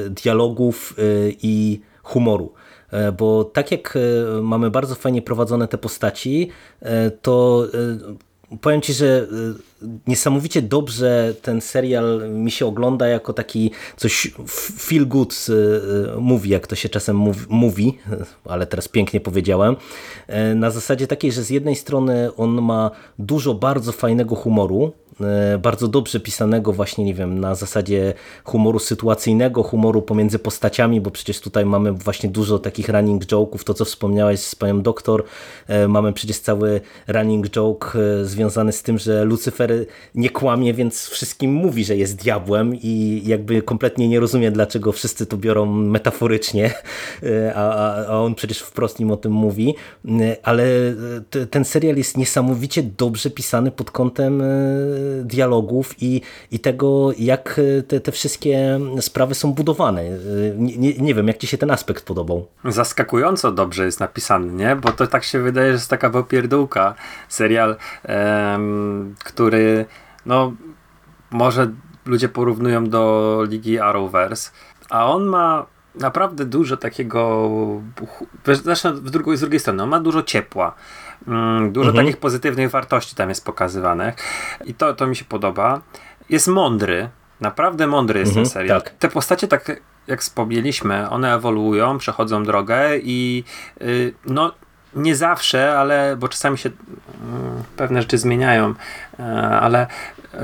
[0.06, 0.94] y, dialogów
[1.42, 2.52] i humoru.
[2.90, 3.98] E, bo tak jak
[4.42, 6.50] mamy bardzo fajnie prowadzone te postaci,
[7.22, 7.66] to
[8.60, 9.26] powiem Ci, że
[10.06, 14.34] niesamowicie dobrze ten serial mi się ogląda jako taki coś
[14.78, 17.98] feel good y, y, movie, jak to się czasem mówi,
[18.44, 19.76] ale teraz pięknie powiedziałem.
[20.26, 24.92] E, na zasadzie takiej, że z jednej strony on ma dużo bardzo fajnego humoru,
[25.58, 31.40] bardzo dobrze pisanego właśnie, nie wiem, na zasadzie humoru sytuacyjnego, humoru pomiędzy postaciami, bo przecież
[31.40, 35.24] tutaj mamy właśnie dużo takich running joke'ów, to co wspomniałeś z panią doktor,
[35.68, 41.08] e, mamy przecież cały running joke e, związany z tym, że Lucyfer nie kłamie, więc
[41.08, 46.74] wszystkim mówi, że jest diabłem i jakby kompletnie nie rozumie, dlaczego wszyscy to biorą metaforycznie,
[47.54, 49.74] a, a on przecież wprost im o tym mówi,
[50.42, 50.64] ale
[51.50, 54.42] ten serial jest niesamowicie dobrze pisany pod kątem
[55.24, 56.20] dialogów i,
[56.50, 60.04] i tego, jak te, te wszystkie sprawy są budowane.
[60.56, 62.46] Nie, nie, wiem, jak Ci się ten aspekt podobał.
[62.64, 64.76] Zaskakująco dobrze jest napisany, nie?
[64.76, 66.94] Bo to tak się wydaje, że jest taka popierdółka.
[67.28, 69.86] Serial, em, który
[70.26, 70.52] no
[71.30, 71.70] może
[72.06, 74.50] ludzie porównują do Ligi Arrowverse,
[74.90, 77.50] a on ma naprawdę dużo takiego,
[78.44, 80.74] zresztą z drugiej, z drugiej strony, on ma dużo ciepła.
[81.28, 82.06] Mm, dużo mhm.
[82.06, 84.14] takich pozytywnych wartości tam jest pokazywanych
[84.64, 85.80] i to, to mi się podoba.
[86.28, 87.08] Jest mądry,
[87.40, 88.82] naprawdę mądry jest mhm, ten serial.
[88.82, 88.94] Tak.
[88.94, 93.44] Te postacie, tak jak wspomnieliśmy, one ewoluują, przechodzą drogę i
[93.80, 94.54] yy, no
[94.94, 96.76] nie zawsze, ale bo czasami się yy,
[97.76, 98.74] pewne rzeczy zmieniają,
[99.18, 99.24] yy,
[99.60, 99.86] ale
[100.34, 100.38] y,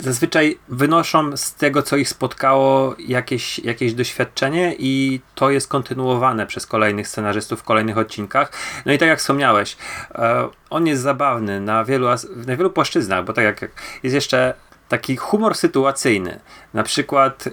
[0.00, 6.66] zazwyczaj wynoszą z tego, co ich spotkało, jakieś, jakieś doświadczenie i to jest kontynuowane przez
[6.66, 8.52] kolejnych scenarzystów w kolejnych odcinkach.
[8.86, 9.76] No i tak jak wspomniałeś,
[10.14, 12.06] e, on jest zabawny na wielu,
[12.46, 13.70] na wielu płaszczyznach, bo tak jak
[14.02, 14.54] jest jeszcze
[14.88, 16.40] taki humor sytuacyjny.
[16.74, 17.50] Na przykład y,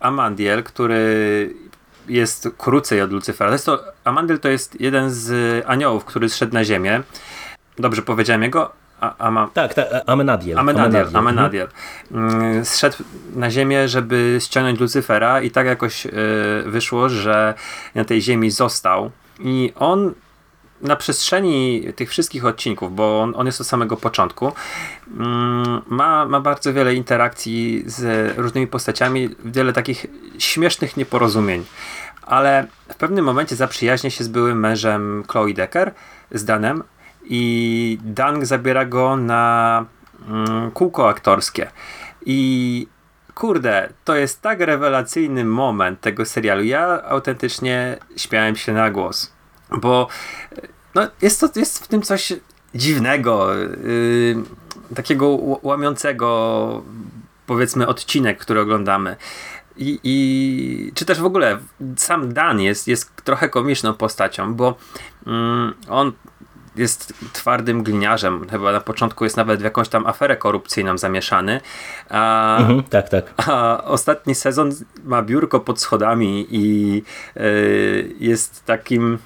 [0.00, 1.54] Amandiel, który
[2.08, 3.58] jest krócej od Lucyfera.
[3.58, 7.02] To to, Amandiel to jest jeden z aniołów, który zszedł na ziemię.
[7.78, 8.81] Dobrze powiedziałem jego?
[9.18, 9.48] Ama...
[9.54, 10.58] Tak, tak, Amenadiel.
[10.58, 11.68] Amenadiel, Amenadiel.
[12.12, 12.96] Mm, zszedł
[13.34, 16.10] na ziemię, żeby ściągnąć Lucyfera i tak jakoś y,
[16.66, 17.54] wyszło, że
[17.94, 19.10] na tej ziemi został.
[19.40, 20.14] I on
[20.82, 24.52] na przestrzeni tych wszystkich odcinków, bo on, on jest od samego początku,
[25.18, 30.06] mm, ma, ma bardzo wiele interakcji z różnymi postaciami, wiele takich
[30.38, 31.64] śmiesznych nieporozumień.
[32.22, 35.92] Ale w pewnym momencie zaprzyjaźnia się z byłym mężem Chloe Decker,
[36.30, 36.82] z Danem,
[37.24, 39.84] i Dang zabiera go na
[40.28, 41.70] mm, kółko aktorskie.
[42.26, 42.86] I
[43.34, 46.64] kurde, to jest tak rewelacyjny moment tego serialu.
[46.64, 49.32] Ja autentycznie śmiałem się na głos,
[49.70, 50.08] bo
[50.94, 52.32] no, jest, to, jest w tym coś
[52.74, 54.36] dziwnego, yy,
[54.94, 56.82] takiego łamiącego
[57.46, 59.16] powiedzmy odcinek, który oglądamy.
[59.76, 61.58] I, I, czy też w ogóle
[61.96, 64.74] sam Dan jest, jest trochę komiczną postacią, bo
[65.26, 66.12] mm, on
[66.76, 68.48] jest twardym gliniarzem.
[68.50, 71.60] Chyba na początku jest nawet w jakąś tam aferę korupcyjną zamieszany.
[72.10, 73.24] A, mhm, tak, tak.
[73.36, 74.70] A ostatni sezon
[75.04, 77.02] ma biurko pod schodami i
[77.36, 79.18] y, jest takim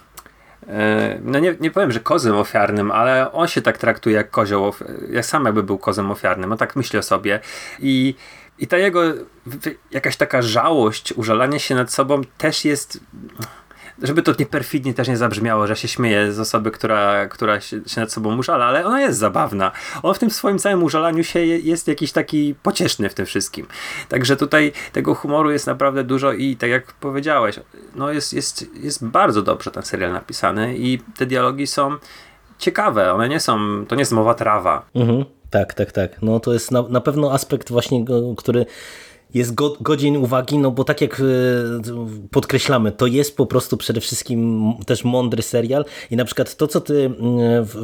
[0.69, 4.73] e, no nie, nie powiem, że kozem ofiarnym, ale on się tak traktuje jak kozioł,
[5.11, 7.41] jak sam jakby był kozem ofiarnym, on tak myśli o sobie
[7.79, 8.15] i
[8.59, 9.01] i ta jego
[9.91, 13.01] jakaś taka żałość, użalanie się nad sobą też jest
[14.03, 17.81] żeby to nie perfidnie też nie zabrzmiało, że się śmieje z osoby, która, która się,
[17.87, 19.73] się nad sobą użala, ale ona jest zabawna.
[20.03, 23.67] On w tym swoim całym użalaniu się jest jakiś taki pocieszny w tym wszystkim.
[24.09, 27.61] Także tutaj tego humoru jest naprawdę dużo i tak jak powiedziałeś,
[27.95, 31.97] no jest, jest, jest bardzo dobrze ten serial napisany i te dialogi są
[32.59, 34.87] ciekawe, one nie są, to nie jest mowa trawa.
[34.95, 35.25] Mhm.
[35.51, 36.23] Tak, tak, tak.
[36.23, 38.05] No to jest na, na pewno aspekt właśnie,
[38.37, 38.67] który
[39.35, 41.25] jest go, godzien uwagi, no bo tak jak e,
[42.31, 46.81] podkreślamy, to jest po prostu przede wszystkim też mądry serial i na przykład to, co
[46.81, 47.11] ty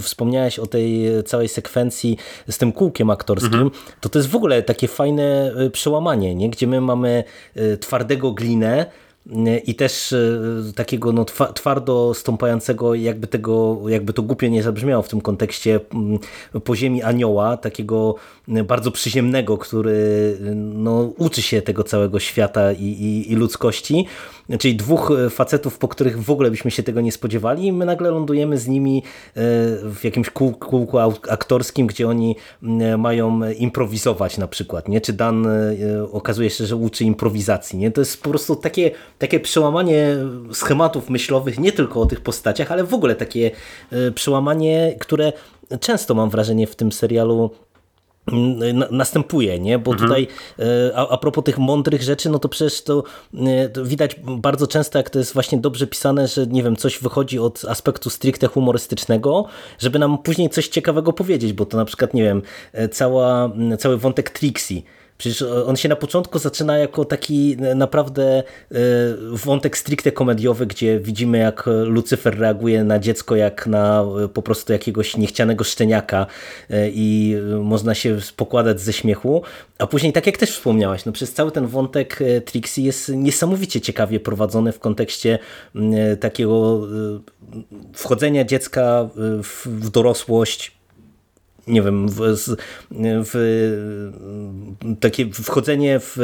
[0.00, 2.16] wspomniałeś o tej całej sekwencji
[2.50, 3.70] z tym kółkiem aktorskim, mhm.
[4.00, 6.50] to to jest w ogóle takie fajne e, przełamanie, nie?
[6.50, 7.24] gdzie my mamy
[7.54, 8.86] e, twardego glinę,
[9.64, 15.08] i też e, takiego no, twardo stąpającego, jakby, tego, jakby to głupio nie zabrzmiało w
[15.08, 16.18] tym kontekście, mm,
[16.64, 18.14] poziemi anioła, takiego
[18.48, 24.06] bardzo przyziemnego, który no, uczy się tego całego świata i, i, i ludzkości,
[24.58, 28.10] czyli dwóch facetów, po których w ogóle byśmy się tego nie spodziewali i my nagle
[28.10, 29.40] lądujemy z nimi e,
[29.92, 35.00] w jakimś kółku aktorskim, gdzie oni mm, mają improwizować na przykład, nie?
[35.00, 35.52] czy Dan e,
[36.12, 37.78] okazuje się, że uczy improwizacji.
[37.78, 37.90] Nie?
[37.90, 40.16] To jest po prostu takie takie przełamanie
[40.52, 43.50] schematów myślowych, nie tylko o tych postaciach, ale w ogóle takie
[43.90, 45.32] e, przełamanie, które
[45.80, 47.50] często mam wrażenie w tym serialu
[48.90, 49.78] następuje, nie?
[49.78, 50.08] Bo mhm.
[50.08, 53.04] tutaj e, a, a propos tych mądrych rzeczy, no to przecież to,
[53.34, 56.98] e, to, widać bardzo często, jak to jest właśnie dobrze pisane, że nie wiem, coś
[56.98, 59.44] wychodzi od aspektu stricte humorystycznego,
[59.78, 62.42] żeby nam później coś ciekawego powiedzieć, bo to na przykład, nie wiem,
[62.90, 64.82] cała, cały wątek Trixie,
[65.22, 68.74] Przecież on się na początku zaczyna jako taki naprawdę e,
[69.32, 74.72] wątek stricte komediowy, gdzie widzimy jak Lucyfer reaguje na dziecko jak na e, po prostu
[74.72, 76.26] jakiegoś niechcianego szczeniaka
[76.70, 79.42] e, i można się pokładać ze śmiechu.
[79.78, 84.20] A później, tak jak też wspomniałaś, no przez cały ten wątek Trixie jest niesamowicie ciekawie
[84.20, 85.38] prowadzony w kontekście
[86.20, 86.80] takiego
[87.94, 89.08] wchodzenia dziecka
[89.42, 90.81] w dorosłość,
[91.66, 92.20] nie wiem, w,
[93.24, 93.34] w,
[95.00, 96.18] takie wchodzenie w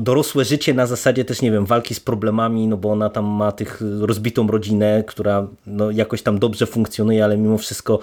[0.00, 3.52] dorosłe życie na zasadzie też, nie wiem, walki z problemami, no bo ona tam ma
[3.52, 7.98] tych rozbitą rodzinę, która no, jakoś tam dobrze funkcjonuje, ale mimo wszystko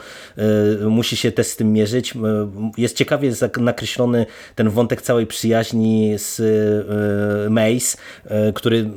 [0.81, 2.13] y, musi się też z tym mierzyć.
[2.77, 8.89] Jest ciekawie nakreślony ten wątek całej przyjaźni z y, Mace, y, który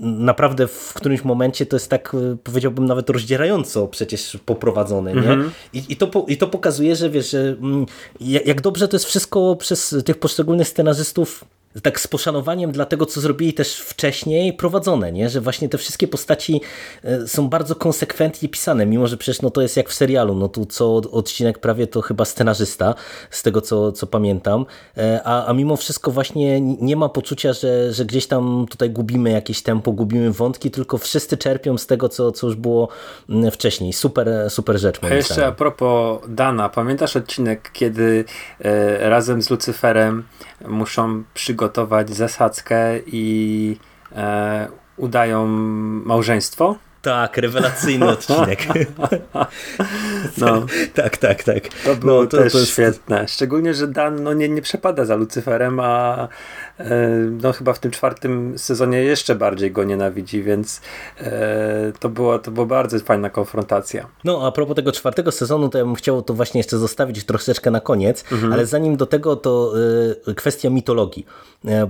[0.00, 5.18] naprawdę w którymś momencie to jest tak, powiedziałbym, nawet rozdzierająco przecież poprowadzone, nie?
[5.18, 5.50] Mhm.
[5.72, 7.86] I, i, to, I to pokazuje, że wiesz, że mm,
[8.20, 11.44] jak dobrze to jest wszystko przez tych poszczególnych scenarzystów
[11.82, 15.28] tak z poszanowaniem dla tego, co zrobili też wcześniej prowadzone, nie?
[15.28, 16.60] że właśnie te wszystkie postaci
[17.04, 20.48] e, są bardzo konsekwentnie pisane, mimo że przecież no, to jest jak w serialu, no
[20.48, 22.94] tu co odcinek prawie to chyba scenarzysta,
[23.30, 27.92] z tego co, co pamiętam, e, a, a mimo wszystko właśnie nie ma poczucia, że,
[27.92, 32.32] że gdzieś tam tutaj gubimy jakieś tempo, gubimy wątki, tylko wszyscy czerpią z tego, co,
[32.32, 32.88] co już było
[33.52, 33.92] wcześniej.
[33.92, 34.98] Super, super rzecz.
[35.02, 38.24] A jeszcze a propos Dana, pamiętasz odcinek, kiedy
[38.60, 40.24] e, razem z Lucyferem
[40.68, 41.57] muszą przygotować
[42.14, 43.76] zasadzkę i
[44.16, 45.46] e, udają
[46.04, 46.76] małżeństwo.
[47.02, 48.66] Tak, rewelacyjny odcinek.
[50.38, 50.66] no.
[50.94, 51.68] tak, tak, tak.
[51.84, 52.70] To było no, to, też to jest...
[52.70, 53.28] świetne.
[53.28, 56.28] Szczególnie, że Dan no, nie, nie przepada za Lucyferem, a
[57.30, 60.80] no chyba w tym czwartym sezonie jeszcze bardziej go nienawidzi, więc
[61.20, 64.06] e, to była, to była bardzo fajna konfrontacja.
[64.24, 67.70] No a propos tego czwartego sezonu, to ja bym chciał to właśnie jeszcze zostawić troszeczkę
[67.70, 68.52] na koniec, mhm.
[68.52, 69.74] ale zanim do tego to
[70.26, 71.26] e, kwestia mitologii,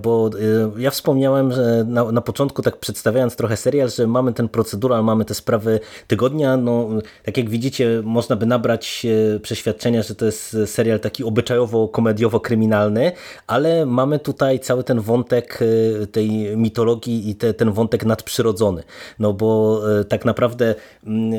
[0.03, 0.31] bo
[0.77, 5.25] ja wspomniałem, że na, na początku tak przedstawiając trochę serial, że mamy ten procedural, mamy
[5.25, 6.89] te sprawy tygodnia, no
[7.25, 9.07] tak jak widzicie można by nabrać
[9.43, 13.13] przeświadczenia, że to jest serial taki obyczajowo-komediowo-kryminalny,
[13.47, 18.83] ale mamy tutaj cały cały ten wątek y, tej mitologii i te, ten wątek nadprzyrodzony.
[19.19, 20.75] No bo y, tak naprawdę
[21.07, 21.33] mm,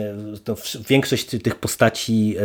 [0.90, 2.36] większość tych postaci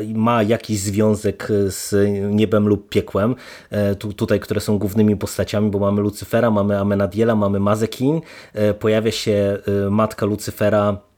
[0.00, 1.94] y, ma jakiś związek z
[2.34, 3.34] niebem lub piekłem,
[3.98, 8.20] tu, tutaj, które są głównymi postaciami, bo mamy Lucyfera, mamy Amenadiela, mamy Mazekin,
[8.78, 9.58] pojawia się
[9.90, 11.09] matka Lucyfera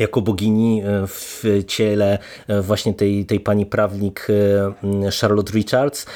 [0.00, 6.06] jako bogini e, w ciele e, właśnie tej, tej pani prawnik e, Charlotte Richards.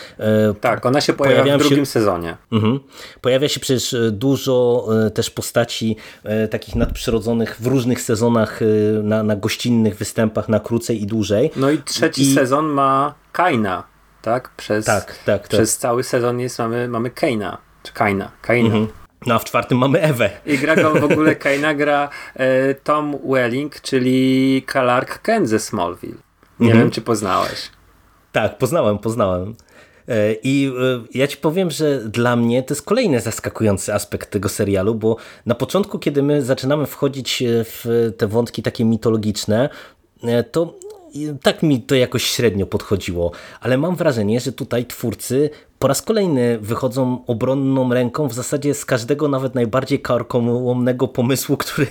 [0.60, 1.86] Tak, ona się pojawia Pojawiają w drugim się...
[1.86, 2.36] sezonie.
[2.52, 2.80] Mhm.
[3.20, 5.96] Pojawia się przecież dużo też postaci
[6.50, 8.60] takich nadprzyrodzonych w różnych sezonach
[9.02, 11.50] na, na gościnnych występach na krócej i dłużej.
[11.56, 12.34] No i trzeci I...
[12.34, 13.84] sezon ma Kaina,
[14.22, 14.50] tak?
[14.56, 15.48] Przez, tak, tak, tak.
[15.48, 18.66] przez cały sezon jest, mamy, mamy Kaina, czy Kaina, Kaina.
[18.66, 18.88] Mhm.
[19.26, 20.30] No a w czwartym mamy Ewę.
[20.46, 26.18] I gra go w ogóle Kaina gra e, Tom Welling, czyli Clark Kent ze Smallville.
[26.60, 26.84] Nie mhm.
[26.84, 27.70] wiem, czy poznałeś.
[28.32, 29.54] Tak, poznałem, poznałem.
[30.42, 30.72] I
[31.14, 35.54] ja ci powiem, że dla mnie to jest kolejny zaskakujący aspekt tego serialu, bo na
[35.54, 39.68] początku, kiedy my zaczynamy wchodzić w te wątki takie mitologiczne,
[40.52, 40.78] to
[41.42, 46.58] tak mi to jakoś średnio podchodziło, ale mam wrażenie, że tutaj twórcy po raz kolejny
[46.58, 51.86] wychodzą obronną ręką w zasadzie z każdego nawet najbardziej karkołomnego pomysłu, który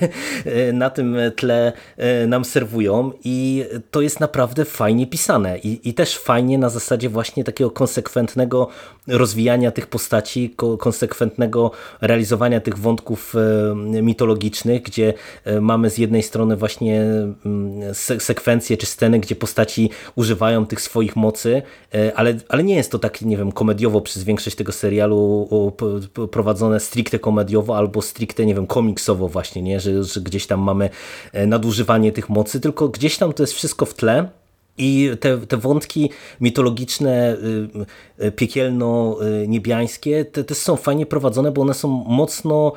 [0.45, 3.11] e, na tym tle e, nam serwują.
[3.23, 5.57] I to jest naprawdę fajnie pisane.
[5.57, 8.67] I, i też fajnie na zasadzie właśnie takiego konsekwentnego
[9.07, 11.71] rozwijania tych postaci, konsekwentnego
[12.01, 15.13] realizowania tych wątków e, mitologicznych, gdzie
[15.61, 21.61] mamy z jednej strony właśnie mm, sekwencje czy sceny, gdzie postaci używają tych swoich mocy,
[22.15, 25.47] ale, ale nie jest to taki, nie wiem, komediowy komediowo przez większość tego serialu
[26.31, 29.79] prowadzone stricte komediowo albo stricte, nie wiem, komiksowo właśnie, nie?
[29.79, 30.89] Że, że gdzieś tam mamy
[31.33, 34.29] e, nadużywanie tych mocy, tylko gdzieś tam to jest wszystko w tle.
[34.79, 36.09] I te, te wątki
[36.41, 37.37] mitologiczne,
[38.19, 42.73] y, y, piekielno-niebiańskie te też są fajnie prowadzone, bo one są mocno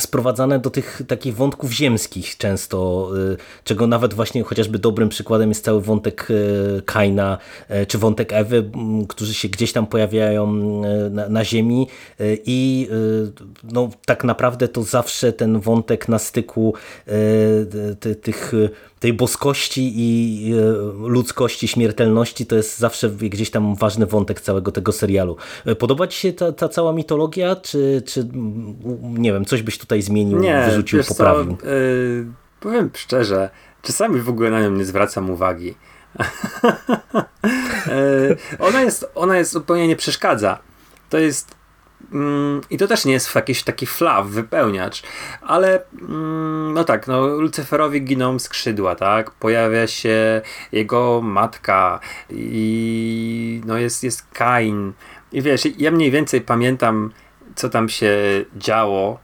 [0.00, 5.64] sprowadzane do tych takich wątków ziemskich często, y, czego nawet właśnie chociażby dobrym przykładem jest
[5.64, 7.38] cały wątek y, Kaina
[7.70, 8.70] y, czy wątek Ewy,
[9.08, 10.52] którzy się gdzieś tam pojawiają
[11.10, 11.88] na, na ziemi
[12.46, 12.88] i
[13.64, 16.74] no, tak naprawdę to zawsze ten wątek na styku
[18.22, 18.52] tych
[19.00, 20.54] tej boskości i
[20.98, 25.36] ludzkości, śmiertelności to jest zawsze gdzieś tam ważny wątek całego tego serialu.
[25.78, 28.28] Podoba Ci się ta, ta cała mitologia, czy, czy
[29.02, 31.56] nie wiem, coś byś tutaj zmienił, nie, wyrzucił, poprawił?
[31.56, 32.26] Co, yy,
[32.60, 33.50] powiem szczerze,
[33.82, 35.74] czasami w ogóle na nią nie zwracam uwagi.
[37.86, 38.36] yy,
[38.68, 40.58] ona, jest, ona jest zupełnie nie przeszkadza.
[41.10, 41.54] To jest
[42.12, 45.02] Mm, I to też nie jest jakiś taki flaw, wypełniacz,
[45.42, 49.30] ale mm, no tak, no Lucyferowi giną skrzydła, tak?
[49.30, 50.40] Pojawia się
[50.72, 52.00] jego matka
[52.30, 54.92] i no jest, jest Kain.
[55.32, 57.12] I wiesz, ja mniej więcej pamiętam,
[57.54, 58.14] co tam się
[58.56, 59.18] działo,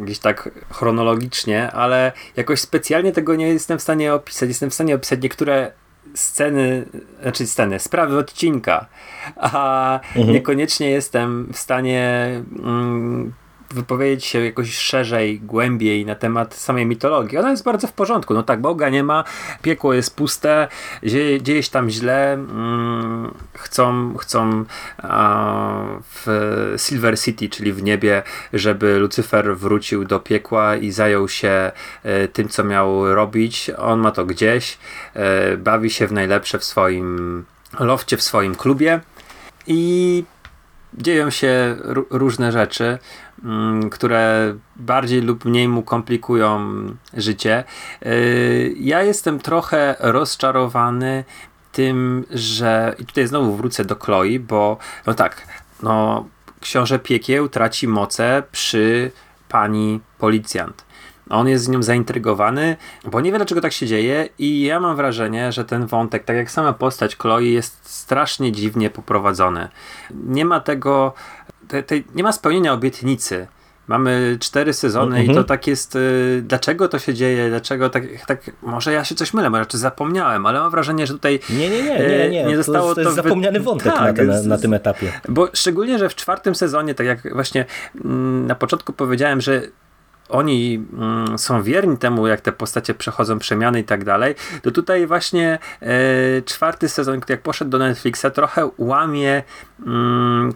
[0.00, 4.48] gdzieś tak chronologicznie, ale jakoś specjalnie tego nie jestem w stanie opisać.
[4.48, 5.72] Jestem w stanie opisać niektóre
[6.14, 6.86] sceny,
[7.22, 8.86] znaczy sceny, sprawy odcinka,
[9.36, 10.34] a mhm.
[10.34, 12.28] niekoniecznie jestem w stanie
[12.58, 13.32] mm,
[13.74, 17.38] wypowiedzieć się jakoś szerzej, głębiej na temat samej mitologii.
[17.38, 18.34] Ona jest bardzo w porządku.
[18.34, 19.24] No tak, Boga nie ma,
[19.62, 20.68] piekło jest puste,
[21.40, 22.32] dzieje, się tam źle.
[22.32, 24.64] Mm, chcą chcą
[24.98, 28.22] a, w Silver City, czyli w niebie,
[28.52, 31.72] żeby Lucyfer wrócił do piekła i zajął się
[32.02, 33.70] e, tym, co miał robić.
[33.78, 34.78] On ma to gdzieś,
[35.14, 37.44] e, bawi się w najlepsze w swoim
[37.80, 39.00] lofcie, w swoim klubie
[39.66, 40.24] i
[40.94, 41.76] dzieją się
[42.10, 42.98] różne rzeczy.
[43.44, 46.60] Mm, które bardziej lub mniej mu komplikują
[47.14, 47.64] życie.
[48.06, 51.24] Y, ja jestem trochę rozczarowany
[51.72, 55.46] tym, że i tutaj znowu wrócę do Chloe, bo no tak,
[55.82, 56.26] no
[56.60, 59.10] książę piekieł traci moce przy
[59.48, 60.84] pani policjant.
[61.30, 64.96] On jest z nią zaintrygowany, bo nie wie dlaczego tak się dzieje i ja mam
[64.96, 69.68] wrażenie, że ten wątek, tak jak sama postać Chloe jest strasznie dziwnie poprowadzony.
[70.10, 71.14] Nie ma tego
[71.68, 73.46] te, te, nie ma spełnienia obietnicy.
[73.88, 75.46] Mamy cztery sezony i to mhm.
[75.46, 75.96] tak jest.
[75.96, 77.48] Y, dlaczego to się dzieje?
[77.48, 78.50] Dlaczego tak, tak.
[78.62, 81.40] Może ja się coś mylę, może czy zapomniałem, ale mam wrażenie, że tutaj.
[81.50, 82.44] Nie, nie, nie, nie, nie.
[82.44, 85.12] nie zostało to, to jest zapomniany wątek tak, na, ten, na, tym etapie.
[85.28, 87.64] Bo szczególnie, że w czwartym sezonie, tak jak właśnie
[88.04, 89.62] mm, na początku powiedziałem, że
[90.28, 95.06] oni mm, są wierni temu, jak te postacie przechodzą przemiany i tak dalej, to tutaj
[95.06, 99.42] właśnie e, czwarty sezon, jak poszedł do Netflixa, trochę łamie
[99.86, 100.52] mm,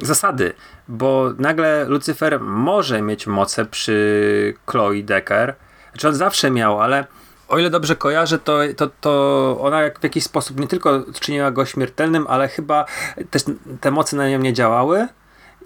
[0.00, 0.52] zasady,
[0.88, 5.54] bo nagle Lucyfer może mieć moce przy Chloe Decker.
[5.92, 7.06] Znaczy on zawsze miał, ale
[7.48, 11.66] o ile dobrze kojarzę, to, to, to ona w jakiś sposób nie tylko czyniła go
[11.66, 12.84] śmiertelnym, ale chyba
[13.30, 13.42] też
[13.80, 15.08] te moce na nią nie działały.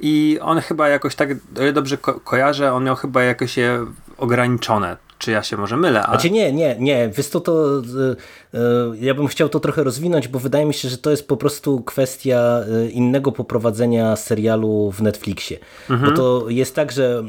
[0.00, 1.28] I on chyba jakoś tak,
[1.58, 3.86] o ile dobrze ko kojarzę, on miał chyba jakoś je
[4.18, 4.96] ograniczone.
[5.22, 6.02] Czy ja się może mylę?
[6.02, 6.14] Ale...
[6.14, 7.08] Znaczy nie, nie, nie.
[7.08, 8.60] Wiesz to, to e,
[9.00, 11.80] ja bym chciał to trochę rozwinąć, bo wydaje mi się, że to jest po prostu
[11.80, 15.58] kwestia e, innego poprowadzenia serialu w Netflixie.
[15.90, 16.10] Mhm.
[16.10, 17.22] Bo to jest tak, że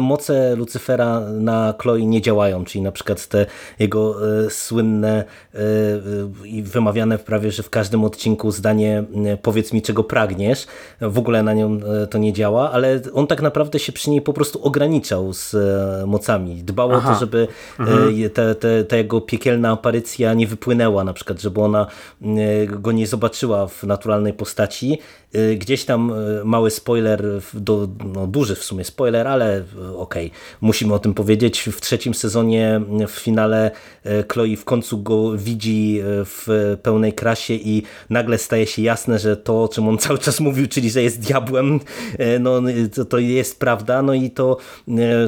[0.00, 3.46] moce Lucyfera na Chloe nie działają, czyli na przykład te
[3.78, 5.24] jego e, słynne
[6.44, 9.04] i wymawiane prawie, że w każdym odcinku zdanie
[9.42, 10.66] powiedz mi czego pragniesz,
[11.00, 11.80] w ogóle na nią
[12.10, 15.56] to nie działa, ale on tak naprawdę się przy niej po prostu ograniczał z
[16.06, 16.64] mocami.
[16.64, 17.10] Dbał Aha.
[17.10, 18.30] o to, żeby żeby mhm.
[18.30, 21.86] ta, ta, ta jego piekielna aparycja nie wypłynęła, na przykład, żeby ona
[22.66, 24.98] go nie zobaczyła w naturalnej postaci.
[25.56, 26.12] Gdzieś tam
[26.44, 27.24] mały spoiler,
[27.54, 29.64] do, no duży w sumie spoiler, ale
[29.96, 30.38] okej, okay.
[30.60, 31.60] musimy o tym powiedzieć.
[31.60, 33.70] W trzecim sezonie w finale
[34.32, 39.62] Chloe w końcu go widzi w pełnej krasie i nagle staje się jasne, że to,
[39.62, 41.80] o czym on cały czas mówił, czyli że jest diabłem,
[42.40, 42.62] no
[42.94, 44.56] to, to jest prawda, no i to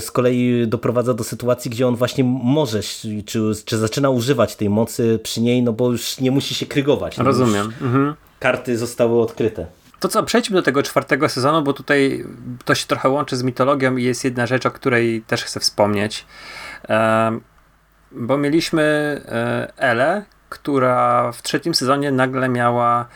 [0.00, 2.80] z kolei doprowadza do sytuacji, gdzie on właśnie może,
[3.26, 7.18] czy, czy zaczyna używać tej mocy przy niej, no bo już nie musi się krygować.
[7.18, 7.72] Rozumiem.
[7.82, 8.14] Mhm.
[8.38, 9.66] Karty zostały odkryte.
[10.00, 12.24] To co, przejdźmy do tego czwartego sezonu, bo tutaj
[12.64, 16.26] to się trochę łączy z mitologią i jest jedna rzecz, o której też chcę wspomnieć.
[16.88, 17.38] E,
[18.12, 18.82] bo mieliśmy
[19.28, 23.06] e, Elę, która w trzecim sezonie nagle miała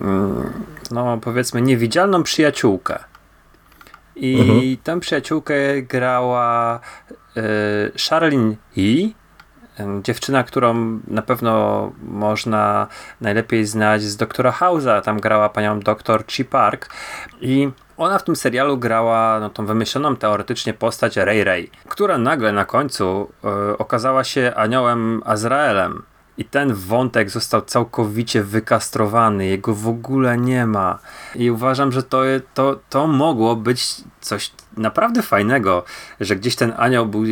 [0.00, 0.52] mm,
[0.90, 2.98] no powiedzmy niewidzialną przyjaciółkę.
[4.16, 4.76] I mhm.
[4.76, 6.80] tę przyjaciółkę grała
[7.36, 7.40] y,
[8.08, 9.14] Charlene Yi,
[10.02, 12.86] dziewczyna, którą na pewno można
[13.20, 15.02] najlepiej znać z doktora House'a.
[15.02, 16.88] Tam grała panią doktor Chi Park.
[17.40, 22.52] I ona w tym serialu grała no, tą wymyśloną teoretycznie postać Ray Ray, która nagle
[22.52, 23.32] na końcu
[23.72, 26.02] y, okazała się aniołem Azraelem.
[26.38, 30.98] I ten wątek został całkowicie wykastrowany, jego w ogóle nie ma.
[31.34, 32.22] I uważam, że to,
[32.54, 35.84] to, to mogło być coś naprawdę fajnego,
[36.20, 37.24] że gdzieś ten anioł był,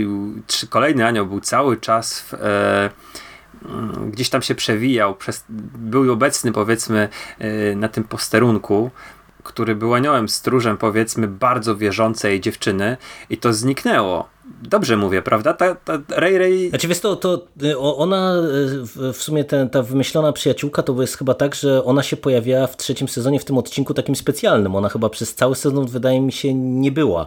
[0.46, 2.90] czy kolejny anioł był cały czas w, e,
[3.64, 5.44] mm, gdzieś tam się przewijał, przez,
[5.78, 8.90] był obecny powiedzmy e, na tym posterunku
[9.44, 12.96] który był aniołem stróżem, powiedzmy, bardzo wierzącej dziewczyny
[13.30, 14.33] i to zniknęło.
[14.68, 15.52] Dobrze mówię, prawda?
[15.52, 16.68] Ta, ta Ray Ray...
[16.68, 18.34] Znaczy wiesz to, to y, ona
[19.08, 22.66] y, w sumie ten, ta wymyślona przyjaciółka to jest chyba tak, że ona się pojawiała
[22.66, 24.76] w trzecim sezonie w tym odcinku takim specjalnym.
[24.76, 27.26] Ona chyba przez cały sezon wydaje mi się nie była.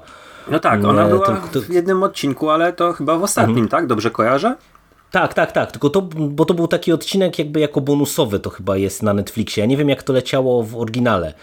[0.52, 3.68] No tak, ona była to, w jednym odcinku, ale to chyba w ostatnim, mhm.
[3.68, 3.88] tak?
[3.88, 4.56] Dobrze kojarzę?
[5.12, 5.72] Tak, tak, tak.
[5.72, 9.62] Tylko to, bo to był taki odcinek jakby jako bonusowy to chyba jest na Netflixie.
[9.62, 11.34] Ja nie wiem jak to leciało w oryginale.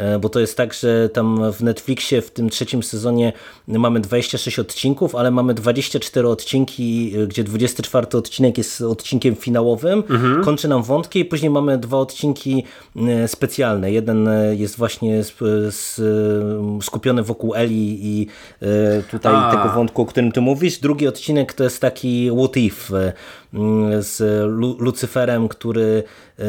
[0.00, 3.32] E, bo to jest tak, że tam w Netflixie w tym trzecim sezonie
[3.68, 10.44] mamy 26 odcinków, ale mamy 24 odcinki, e, gdzie 24 odcinek jest odcinkiem finałowym, mhm.
[10.44, 12.64] kończy nam wątki i później mamy dwa odcinki
[12.96, 13.92] e, specjalne.
[13.92, 15.22] Jeden jest właśnie
[16.82, 18.26] skupiony wokół Eli i
[19.10, 19.50] tutaj A.
[19.50, 20.78] tego wątku, o którym ty mówisz.
[20.78, 23.12] Drugi odcinek to jest taki what if,
[24.00, 24.20] z
[24.80, 26.02] Lucyferem, który
[26.38, 26.44] e,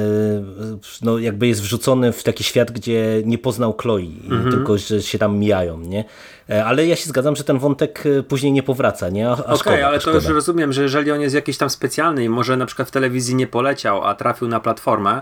[1.01, 4.51] no, jakby jest wrzucony w taki świat, gdzie nie poznał Chloe, mhm.
[4.51, 6.05] tylko że się tam mijają, nie?
[6.49, 9.31] E, ale ja się zgadzam, że ten wątek e, później nie powraca, nie?
[9.31, 12.57] Okej, okay, ale to już rozumiem, że jeżeli on jest jakiś tam specjalny i może
[12.57, 15.21] na przykład w telewizji nie poleciał, a trafił na platformę,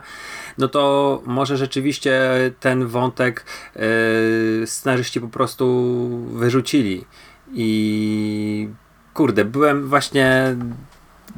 [0.58, 2.22] no to może rzeczywiście
[2.60, 5.86] ten wątek yy, scenarzyści po prostu
[6.34, 7.06] wyrzucili.
[7.54, 8.70] I
[9.14, 10.56] kurde, byłem właśnie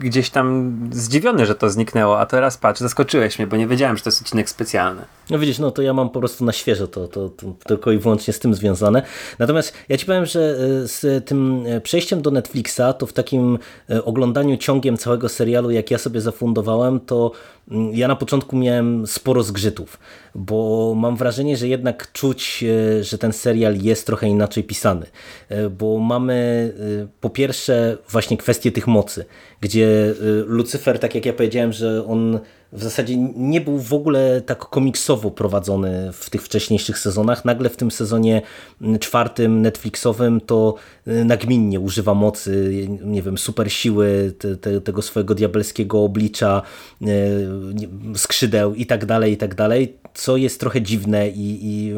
[0.03, 4.03] gdzieś tam zdziwiony, że to zniknęło, a teraz patrz, zaskoczyłeś mnie, bo nie wiedziałem, że
[4.03, 5.01] to jest odcinek specjalny.
[5.29, 7.97] No widzisz, no to ja mam po prostu na świeżo to, to, to, tylko i
[7.97, 9.01] wyłącznie z tym związane.
[9.39, 13.59] Natomiast ja ci powiem, że e, z tym e, przejściem do Netflixa, to w takim
[13.89, 17.31] e, oglądaniu ciągiem całego serialu, jak ja sobie zafundowałem, to
[17.93, 19.99] ja na początku miałem sporo zgrzytów,
[20.35, 22.63] bo mam wrażenie, że jednak czuć,
[23.01, 25.05] że ten serial jest trochę inaczej pisany,
[25.77, 26.73] bo mamy
[27.21, 29.25] po pierwsze właśnie kwestię tych mocy,
[29.61, 30.13] gdzie
[30.45, 32.39] Lucyfer, tak jak ja powiedziałem, że on
[32.73, 37.45] w zasadzie nie był w ogóle tak komiksowo prowadzony w tych wcześniejszych sezonach.
[37.45, 38.41] Nagle w tym sezonie
[38.99, 40.75] czwartym Netflixowym to
[41.07, 46.61] y, nagminnie używa mocy, nie wiem, super siły, te, te, tego swojego diabelskiego oblicza,
[47.01, 47.07] y,
[48.15, 51.93] skrzydeł i tak dalej, i tak dalej, co jest trochę dziwne i, i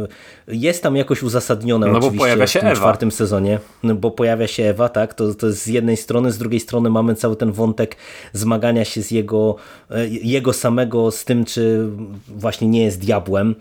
[0.48, 2.80] jest tam jakoś uzasadnione no oczywiście pojawia się w tym Ewa.
[2.80, 6.38] czwartym sezonie, no bo pojawia się Ewa, tak, to, to jest z jednej strony, z
[6.38, 7.96] drugiej strony mamy cały ten wątek
[8.34, 9.56] zmagania się z jego,
[9.92, 11.88] y, jego samego z tym, czy
[12.28, 13.56] właśnie nie jest diabłem.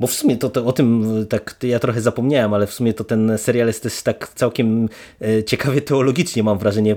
[0.00, 3.04] Bo w sumie to, to o tym tak ja trochę zapomniałem, ale w sumie to
[3.04, 4.88] ten serial jest też tak całkiem
[5.22, 6.96] e, ciekawie teologicznie mam wrażenie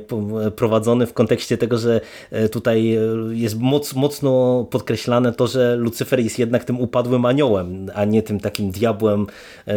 [0.56, 3.00] prowadzony w kontekście tego, że e, tutaj e,
[3.32, 8.40] jest moc, mocno podkreślane to, że Lucyfer jest jednak tym upadłym aniołem, a nie tym
[8.40, 9.28] takim diabłem,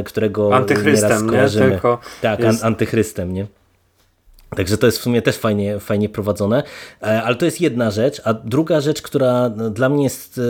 [0.04, 1.48] którego antychrystem, Nie?
[1.48, 2.64] Tylko tak, jest...
[2.64, 3.46] antychrystem, nie?
[4.56, 6.62] Także to jest w sumie też fajnie, fajnie prowadzone,
[7.02, 10.40] e, ale to jest jedna rzecz, a druga rzecz, która dla mnie jest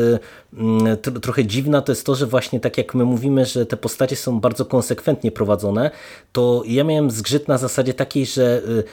[1.23, 4.41] trochę dziwna, to jest to, że właśnie tak jak my mówimy, że te postacie są
[4.41, 5.91] bardzo konsekwentnie prowadzone,
[6.33, 8.85] to ja miałem zgrzyt na zasadzie takiej, że y,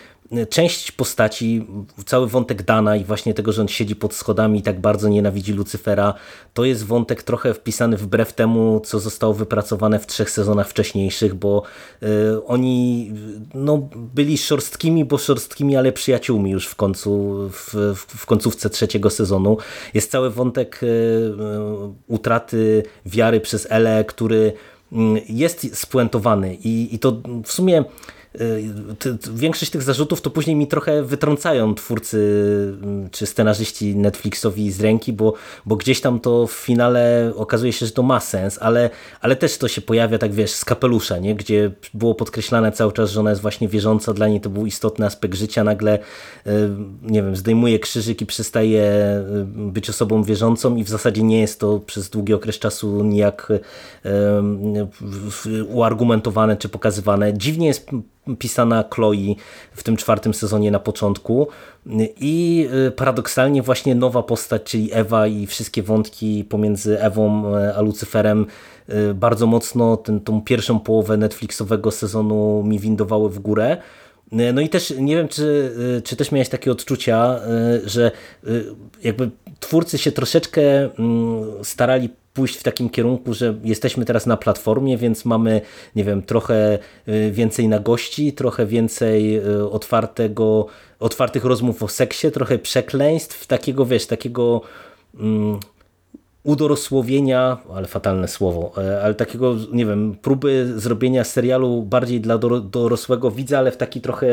[0.50, 1.68] część postaci,
[2.06, 5.54] cały wątek Dana i właśnie tego, że on siedzi pod schodami i tak bardzo nienawidzi
[5.54, 6.14] Lucyfera,
[6.54, 11.64] to jest wątek trochę wpisany wbrew temu, co zostało wypracowane w trzech sezonach wcześniejszych, bo
[12.04, 12.08] y,
[12.46, 13.12] oni
[13.54, 19.58] no, byli szorstkimi, bo szorstkimi, ale przyjaciółmi już w końcu, w, w końcówce trzeciego sezonu.
[19.94, 21.51] Jest cały wątek y, y,
[22.08, 24.54] utraty wiary przez Ele, który
[24.92, 26.56] mm, jest spuentowany.
[26.56, 27.84] I, i to w sumie
[29.34, 32.18] większość tych zarzutów to później mi trochę wytrącają twórcy
[32.84, 35.34] mm, czy scenarzyści Netflixowi z ręki, bo,
[35.66, 38.90] bo gdzieś tam to w finale okazuje się, że to ma sens, ale,
[39.22, 41.36] ale też to się pojawia tak wiesz z kapelusza, nie?
[41.36, 45.06] gdzie było podkreślane cały czas, że ona jest właśnie wierząca, dla niej to był istotny
[45.06, 46.50] aspekt życia, nagle y,
[47.04, 48.84] nie wiem, zdejmuje krzyżyk i przestaje
[49.42, 53.48] y, być osobą wierzącą i w zasadzie nie jest to przez długi okres czasu nijak
[55.68, 57.34] uargumentowane czy pokazywane.
[57.34, 57.92] Dziwnie jest
[58.40, 59.36] pisana Chloe
[59.72, 61.48] w tym czwartym sezonie na początku
[62.20, 67.82] i y, paradoksalnie właśnie nowa postać, czyli Ewa i wszystkie wątki pomiędzy Ewą y, a
[67.82, 68.46] Lucyferem
[68.90, 73.78] y, bardzo mocno ten, tą pierwszą połowę Netflixowego sezonu mi windowały w górę.
[74.54, 77.40] No i też nie wiem, czy, czy też miałeś takie odczucia,
[77.86, 78.12] że
[79.04, 80.62] jakby twórcy się troszeczkę
[81.00, 85.62] mm, starali pójść w takim kierunku, że jesteśmy teraz na platformie, więc mamy,
[85.96, 90.66] nie wiem, trochę y, więcej na gości, trochę więcej y, otwartego,
[91.00, 94.62] otwartych rozmów o seksie, trochę przekleństw, takiego, wiesz, takiego
[95.20, 95.60] um,
[96.44, 103.32] udorosłowienia, ale fatalne słowo, e, ale takiego, nie wiem, próby zrobienia serialu bardziej dla dorosłego
[103.32, 104.28] widza, ale w taki trochę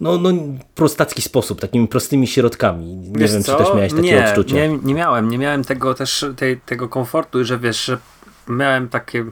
[0.00, 0.30] no, no
[0.74, 2.86] prostacki sposób, takimi prostymi środkami.
[2.96, 3.52] Nie wiesz wiem, co?
[3.52, 4.54] czy też miałeś takie nie, odczucie.
[4.54, 7.98] Nie, nie miałem, nie miałem tego też, tej, tego komfortu, że wiesz, że
[8.48, 9.24] miałem takie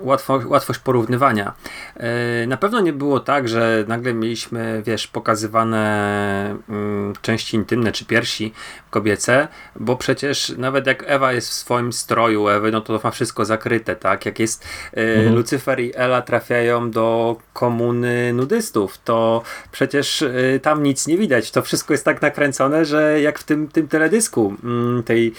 [0.00, 1.52] łatwo, łatwość porównywania.
[1.96, 8.04] E, na pewno nie było tak, że nagle mieliśmy, wiesz, pokazywane mm, części intymne czy
[8.04, 8.52] piersi
[8.90, 13.44] kobiece, bo przecież nawet jak Ewa jest w swoim stroju Ewy, no to ma wszystko
[13.44, 14.26] zakryte, tak?
[14.26, 15.34] Jak jest e, mhm.
[15.34, 19.42] Lucyfer i Ela trafiają do komuny nudystów, to
[19.72, 20.32] przecież e,
[20.62, 21.50] tam nic nie widać.
[21.50, 25.32] To wszystko jest tak nakręcone, że jak w tym, tym teledysku mm, tej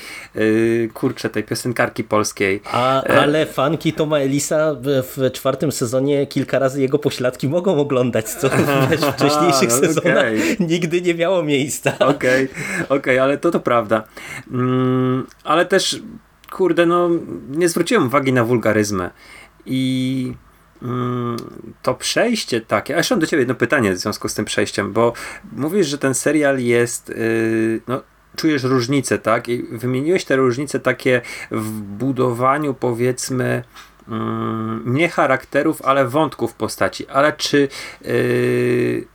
[0.94, 2.62] kurczę, tej piosenkarki polskiej.
[2.72, 8.30] A, ale fanki to ma Elisa w czwartym sezonie kilka razy jego pośladki mogą oglądać,
[8.30, 8.50] co
[8.92, 9.88] wiesz, w wcześniejszych okay.
[9.88, 12.00] sezonach nigdy nie miało miejsca.
[12.00, 12.50] Okej,
[12.86, 14.04] okay, okay, ale to to prawda.
[14.52, 16.02] Mm, ale też,
[16.52, 17.10] kurde, no
[17.50, 19.10] nie zwróciłem uwagi na wulgaryzmy
[19.66, 20.34] i
[20.82, 21.38] mm,
[21.82, 22.94] to przejście takie.
[22.94, 25.14] A jeszcze mam do ciebie jedno pytanie w związku z tym przejściem, bo
[25.52, 28.02] mówisz, że ten serial jest yy, no,
[28.36, 29.50] czujesz różnice, tak?
[29.50, 33.64] I wymieniłeś te różnice takie w budowaniu, powiedzmy,
[34.86, 37.08] nie charakterów, ale wątków postaci.
[37.08, 37.68] Ale czy,
[38.02, 39.08] yy,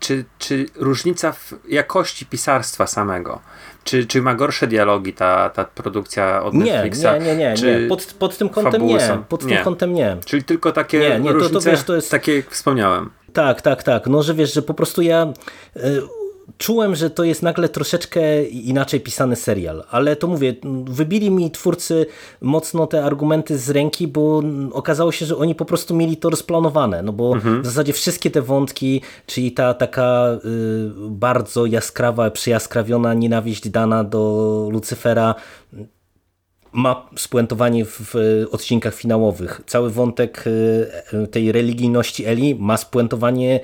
[0.00, 3.40] czy, czy różnica w jakości pisarstwa samego?
[3.84, 7.04] Czy, czy ma gorsze dialogi ta, ta produkcja od nie, Netflixa?
[7.20, 7.54] Nie, nie, nie.
[7.80, 7.88] nie.
[7.88, 9.18] Pod, pod tym kątem nie.
[9.28, 9.54] Pod nie.
[9.54, 10.16] tym kątem nie.
[10.24, 12.10] Czyli tylko takie nie, nie, różnice, to, to, wiesz, to jest...
[12.10, 13.10] takie jak wspomniałem.
[13.32, 14.06] Tak, tak, tak.
[14.06, 15.32] No, że wiesz, że po prostu ja...
[16.58, 22.06] Czułem, że to jest nagle troszeczkę inaczej pisany serial, ale to mówię, wybili mi twórcy
[22.40, 24.42] mocno te argumenty z ręki, bo
[24.72, 27.62] okazało się, że oni po prostu mieli to rozplanowane, no bo mhm.
[27.62, 30.38] w zasadzie wszystkie te wątki, czyli ta taka y,
[31.10, 35.34] bardzo jaskrawa, przyjaskrawiona nienawiść dana do Lucyfera,
[36.72, 38.14] ma spuentowanie w
[38.50, 39.60] odcinkach finałowych.
[39.66, 40.44] Cały wątek
[41.12, 43.60] e, tej religijności Eli ma spuentowanie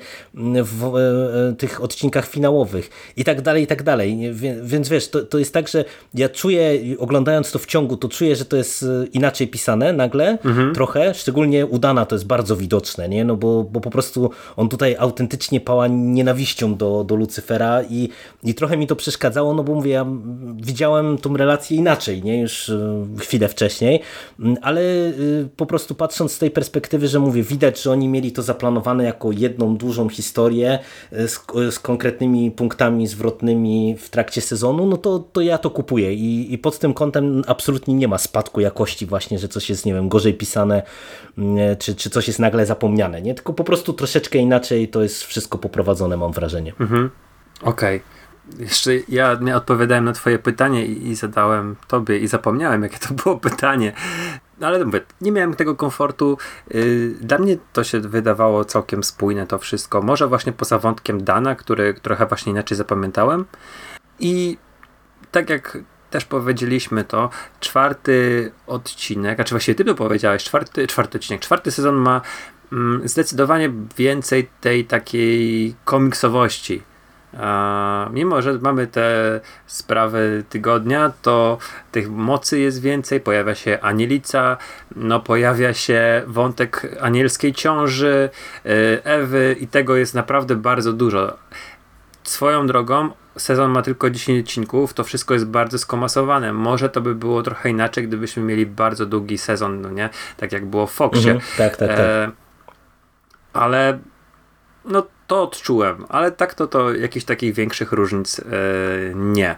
[0.63, 4.17] w e, tych odcinkach finałowych i tak dalej, i tak dalej.
[4.63, 8.35] Więc wiesz, to, to jest tak, że ja czuję, oglądając to w ciągu, to czuję,
[8.35, 10.73] że to jest inaczej pisane nagle, mhm.
[10.73, 13.25] trochę, szczególnie udana to jest bardzo widoczne, nie?
[13.25, 18.09] No bo, bo po prostu on tutaj autentycznie pała nienawiścią do, do Lucyfera i,
[18.43, 20.05] i trochę mi to przeszkadzało, no bo mówię, ja
[20.55, 22.41] widziałem tą relację inaczej, nie?
[22.41, 22.71] Już
[23.19, 24.01] chwilę wcześniej,
[24.39, 28.31] mm, ale y, po prostu patrząc z tej perspektywy, że mówię, widać, że oni mieli
[28.31, 30.79] to zaplanowane jako jedną dużą historię
[31.13, 36.13] y, z, z konkretnymi punktami zwrotnymi w trakcie sezonu, no to, to ja to kupuję
[36.13, 39.93] I, i pod tym kątem absolutnie nie ma spadku jakości właśnie, że coś jest, nie
[39.93, 40.83] wiem, gorzej pisane,
[41.37, 43.35] mm, czy, czy coś jest nagle zapomniane, nie?
[43.35, 46.73] Tylko po prostu troszeczkę inaczej to jest wszystko poprowadzone, mam wrażenie.
[46.79, 47.09] Mhm.
[47.61, 47.97] Okej.
[47.97, 48.18] Okay.
[48.57, 53.13] Jeszcze ja nie odpowiadałem na twoje pytanie i, i, zadałem tobie i zapomniałem, jakie to
[53.13, 53.93] było pytanie.
[54.59, 56.37] No ale mówię, nie miałem tego komfortu.
[56.71, 60.01] Yy, dla mnie to się wydawało całkiem spójne to wszystko.
[60.01, 63.45] Może właśnie poza wątkiem Dana, który trochę właśnie inaczej zapamiętałem.
[64.19, 64.57] I
[65.31, 65.77] tak jak
[66.09, 67.29] też powiedzieliśmy to,
[67.59, 72.21] czwarty odcinek, a czy właściwie ty to powiedziałeś, czwarty, czwarty odcinek, czwarty sezon ma
[72.71, 76.83] mm, zdecydowanie więcej tej takiej komiksowości.
[78.11, 81.57] Mimo, że mamy te sprawy tygodnia, to
[81.91, 84.57] tych mocy jest więcej, pojawia się anielica,
[84.95, 88.29] no pojawia się wątek anielskiej ciąży,
[88.65, 88.69] y,
[89.03, 91.37] Ewy i tego jest naprawdę bardzo dużo.
[92.23, 96.53] Swoją drogą, sezon ma tylko 10 odcinków, to wszystko jest bardzo skomasowane.
[96.53, 100.09] Może to by było trochę inaczej, gdybyśmy mieli bardzo długi sezon, no nie?
[100.37, 101.31] Tak jak było w Foxie.
[101.31, 101.99] Mhm, tak, tak, tak.
[101.99, 102.31] E,
[103.53, 103.99] ale
[104.89, 108.43] no to odczułem, ale tak to to jakichś takich większych różnic e,
[109.15, 109.55] nie.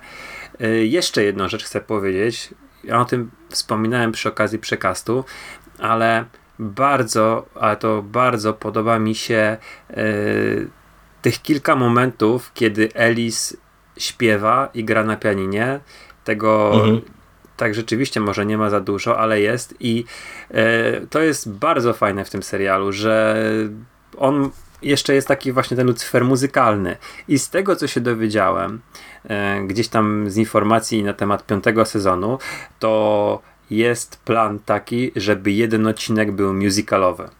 [0.59, 2.49] E, jeszcze jedną rzecz chcę powiedzieć.
[2.83, 5.25] Ja o tym wspominałem przy okazji przekastu,
[5.79, 6.25] ale
[6.59, 9.57] bardzo, ale to bardzo podoba mi się
[9.89, 10.03] e,
[11.21, 13.57] tych kilka momentów, kiedy Elis
[13.97, 15.79] śpiewa i gra na pianinie.
[16.23, 17.01] Tego Mhm.
[17.57, 20.05] tak rzeczywiście może nie ma za dużo, ale jest i
[21.09, 23.35] to jest bardzo fajne w tym serialu, że
[24.17, 24.51] on
[24.81, 28.81] jeszcze jest taki właśnie ten Lucyfer muzykalny i z tego co się dowiedziałem
[29.29, 32.37] e, gdzieś tam z informacji na temat piątego sezonu
[32.79, 37.29] to jest plan taki, żeby jeden odcinek był musicalowy.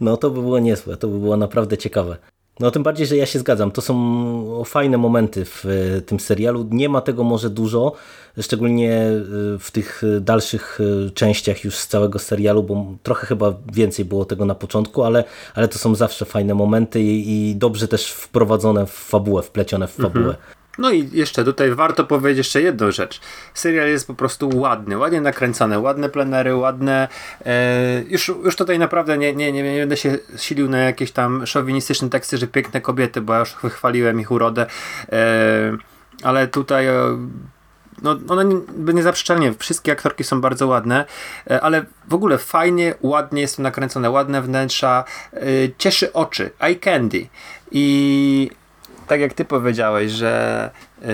[0.00, 2.16] No to by było niezłe, to by było naprawdę ciekawe.
[2.60, 3.70] No tym bardziej, że ja się zgadzam.
[3.70, 6.66] To są fajne momenty w e, tym serialu.
[6.70, 7.92] Nie ma tego może dużo,
[8.40, 9.14] szczególnie e,
[9.58, 14.44] w tych dalszych e, częściach już z całego serialu, bo trochę chyba więcej było tego
[14.44, 18.90] na początku, ale, ale to są zawsze fajne momenty i, i dobrze też wprowadzone w
[18.90, 20.36] fabułę, wplecione w fabułę.
[20.78, 23.20] No i jeszcze tutaj warto powiedzieć jeszcze jedną rzecz.
[23.54, 27.08] Serial jest po prostu ładny, ładnie nakręcony, ładne plenery, ładne.
[27.46, 31.46] E, już, już tutaj naprawdę nie, nie, nie, nie będę się silił na jakieś tam
[31.46, 34.66] szowinistyczne teksty, że piękne kobiety, bo ja już wychwaliłem ich urodę.
[35.12, 35.76] E,
[36.22, 36.86] ale tutaj.
[36.86, 36.94] E,
[38.02, 41.04] no, one nie- niezaprzeczalnie, wszystkie aktorki są bardzo ładne,
[41.50, 45.40] e, ale w ogóle fajnie, ładnie jest to nakręcone, ładne wnętrza, e,
[45.78, 47.26] cieszy oczy, eye candy.
[47.70, 48.50] I
[49.08, 50.70] tak jak ty powiedziałeś, że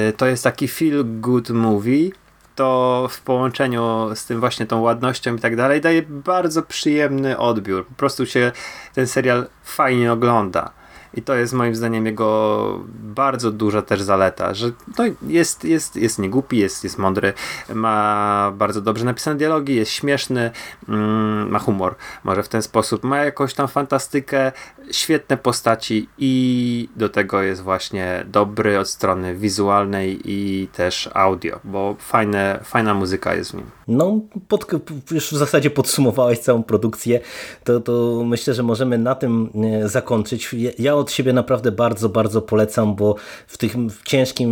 [0.09, 2.11] y, to jest taki feel good movie,
[2.55, 7.87] to w połączeniu z tym właśnie tą ładnością i tak dalej daje bardzo przyjemny odbiór.
[7.87, 8.53] Po prostu się
[8.95, 10.71] ten serial fajnie ogląda.
[11.17, 16.19] I to jest moim zdaniem jego bardzo duża też zaleta, że no jest, jest, jest
[16.19, 17.33] niegłupi, jest, jest mądry,
[17.75, 20.51] ma bardzo dobrze napisane dialogi, jest śmieszny,
[20.89, 21.95] mm, ma humor,
[22.25, 24.53] może w ten sposób, ma jakąś tam fantastykę,
[24.91, 31.97] świetne postaci i do tego jest właśnie dobry od strony wizualnej i też audio, bo
[31.99, 33.67] fajne, fajna muzyka jest w nim.
[33.89, 34.67] No, pod,
[35.11, 37.21] już w zasadzie podsumowałeś całą produkcję,
[37.65, 39.51] to, to myślę, że możemy na tym
[39.85, 40.55] e, zakończyć.
[40.55, 43.15] Ja- Ja od siebie naprawdę bardzo, bardzo polecam, bo
[43.47, 44.51] w tym ciężkim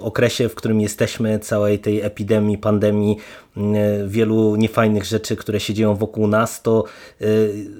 [0.00, 3.16] okresie, w którym jesteśmy, całej tej epidemii, pandemii,
[3.56, 3.60] e,
[4.06, 6.84] wielu niefajnych rzeczy, które się dzieją wokół nas, to
[7.20, 7.24] e,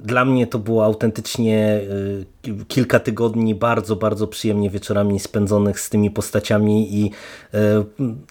[0.02, 1.80] dla mnie to było autentycznie
[2.48, 7.10] e, kilka tygodni bardzo, bardzo przyjemnie wieczorami spędzonych z tymi postaciami i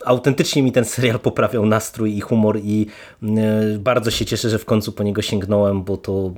[0.06, 2.88] autentycznie mi ten serial poprawiał nastrój i humor i
[3.24, 3.28] e,
[3.80, 6.32] bardzo się cieszę, że w końcu po niego sięgnąłem, bo to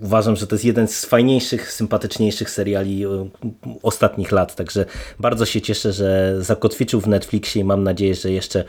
[0.00, 3.28] uważam, że to jest jeden z fajniejszych, sympatyczniejszych seriali e,
[3.82, 4.84] ostatnich lat, także
[5.18, 8.64] bardzo się cieszę, że zakotwiczył w Netflixie i mam nadzieję, że jeszcze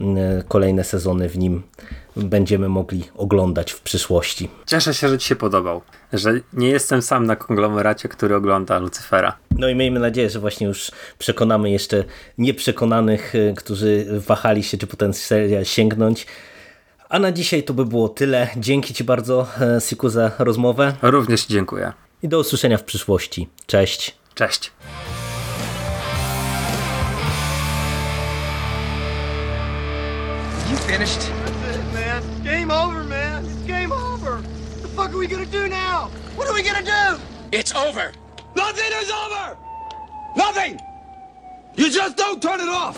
[0.00, 0.16] m,
[0.48, 1.62] kolejne sezony w nim
[2.16, 4.48] będziemy mogli oglądać w przyszłości.
[4.66, 9.36] Cieszę się, że Ci się podobał, że nie jestem sam na konglomeracie, który ogląda Lucyfera.
[9.58, 12.04] No i miejmy nadzieję, że właśnie już przekonamy jeszcze
[12.38, 16.26] nieprzekonanych, e, którzy wahali się, czy po ten serial sięgnąć.
[17.12, 18.48] A na dzisiaj to by było tyle.
[18.56, 21.92] Dzięki Ci bardzo, e, Siku, za rozmowę Również dziękuję.
[22.22, 23.48] i do usłyszenia w przyszłości.
[23.66, 24.14] Cześć.
[24.34, 24.72] Cześć.
[30.70, 31.20] You finished?
[31.44, 32.22] That's it, man.
[32.44, 33.44] Game over, man.
[33.44, 34.32] It's game over.
[34.40, 36.08] What the fuck are we gonna do now?
[36.36, 37.20] What are we gonna do?
[37.58, 38.12] It's over.
[38.56, 39.56] Nothing is over!
[40.36, 40.78] Nothing!
[41.76, 42.96] You just don't turn it off!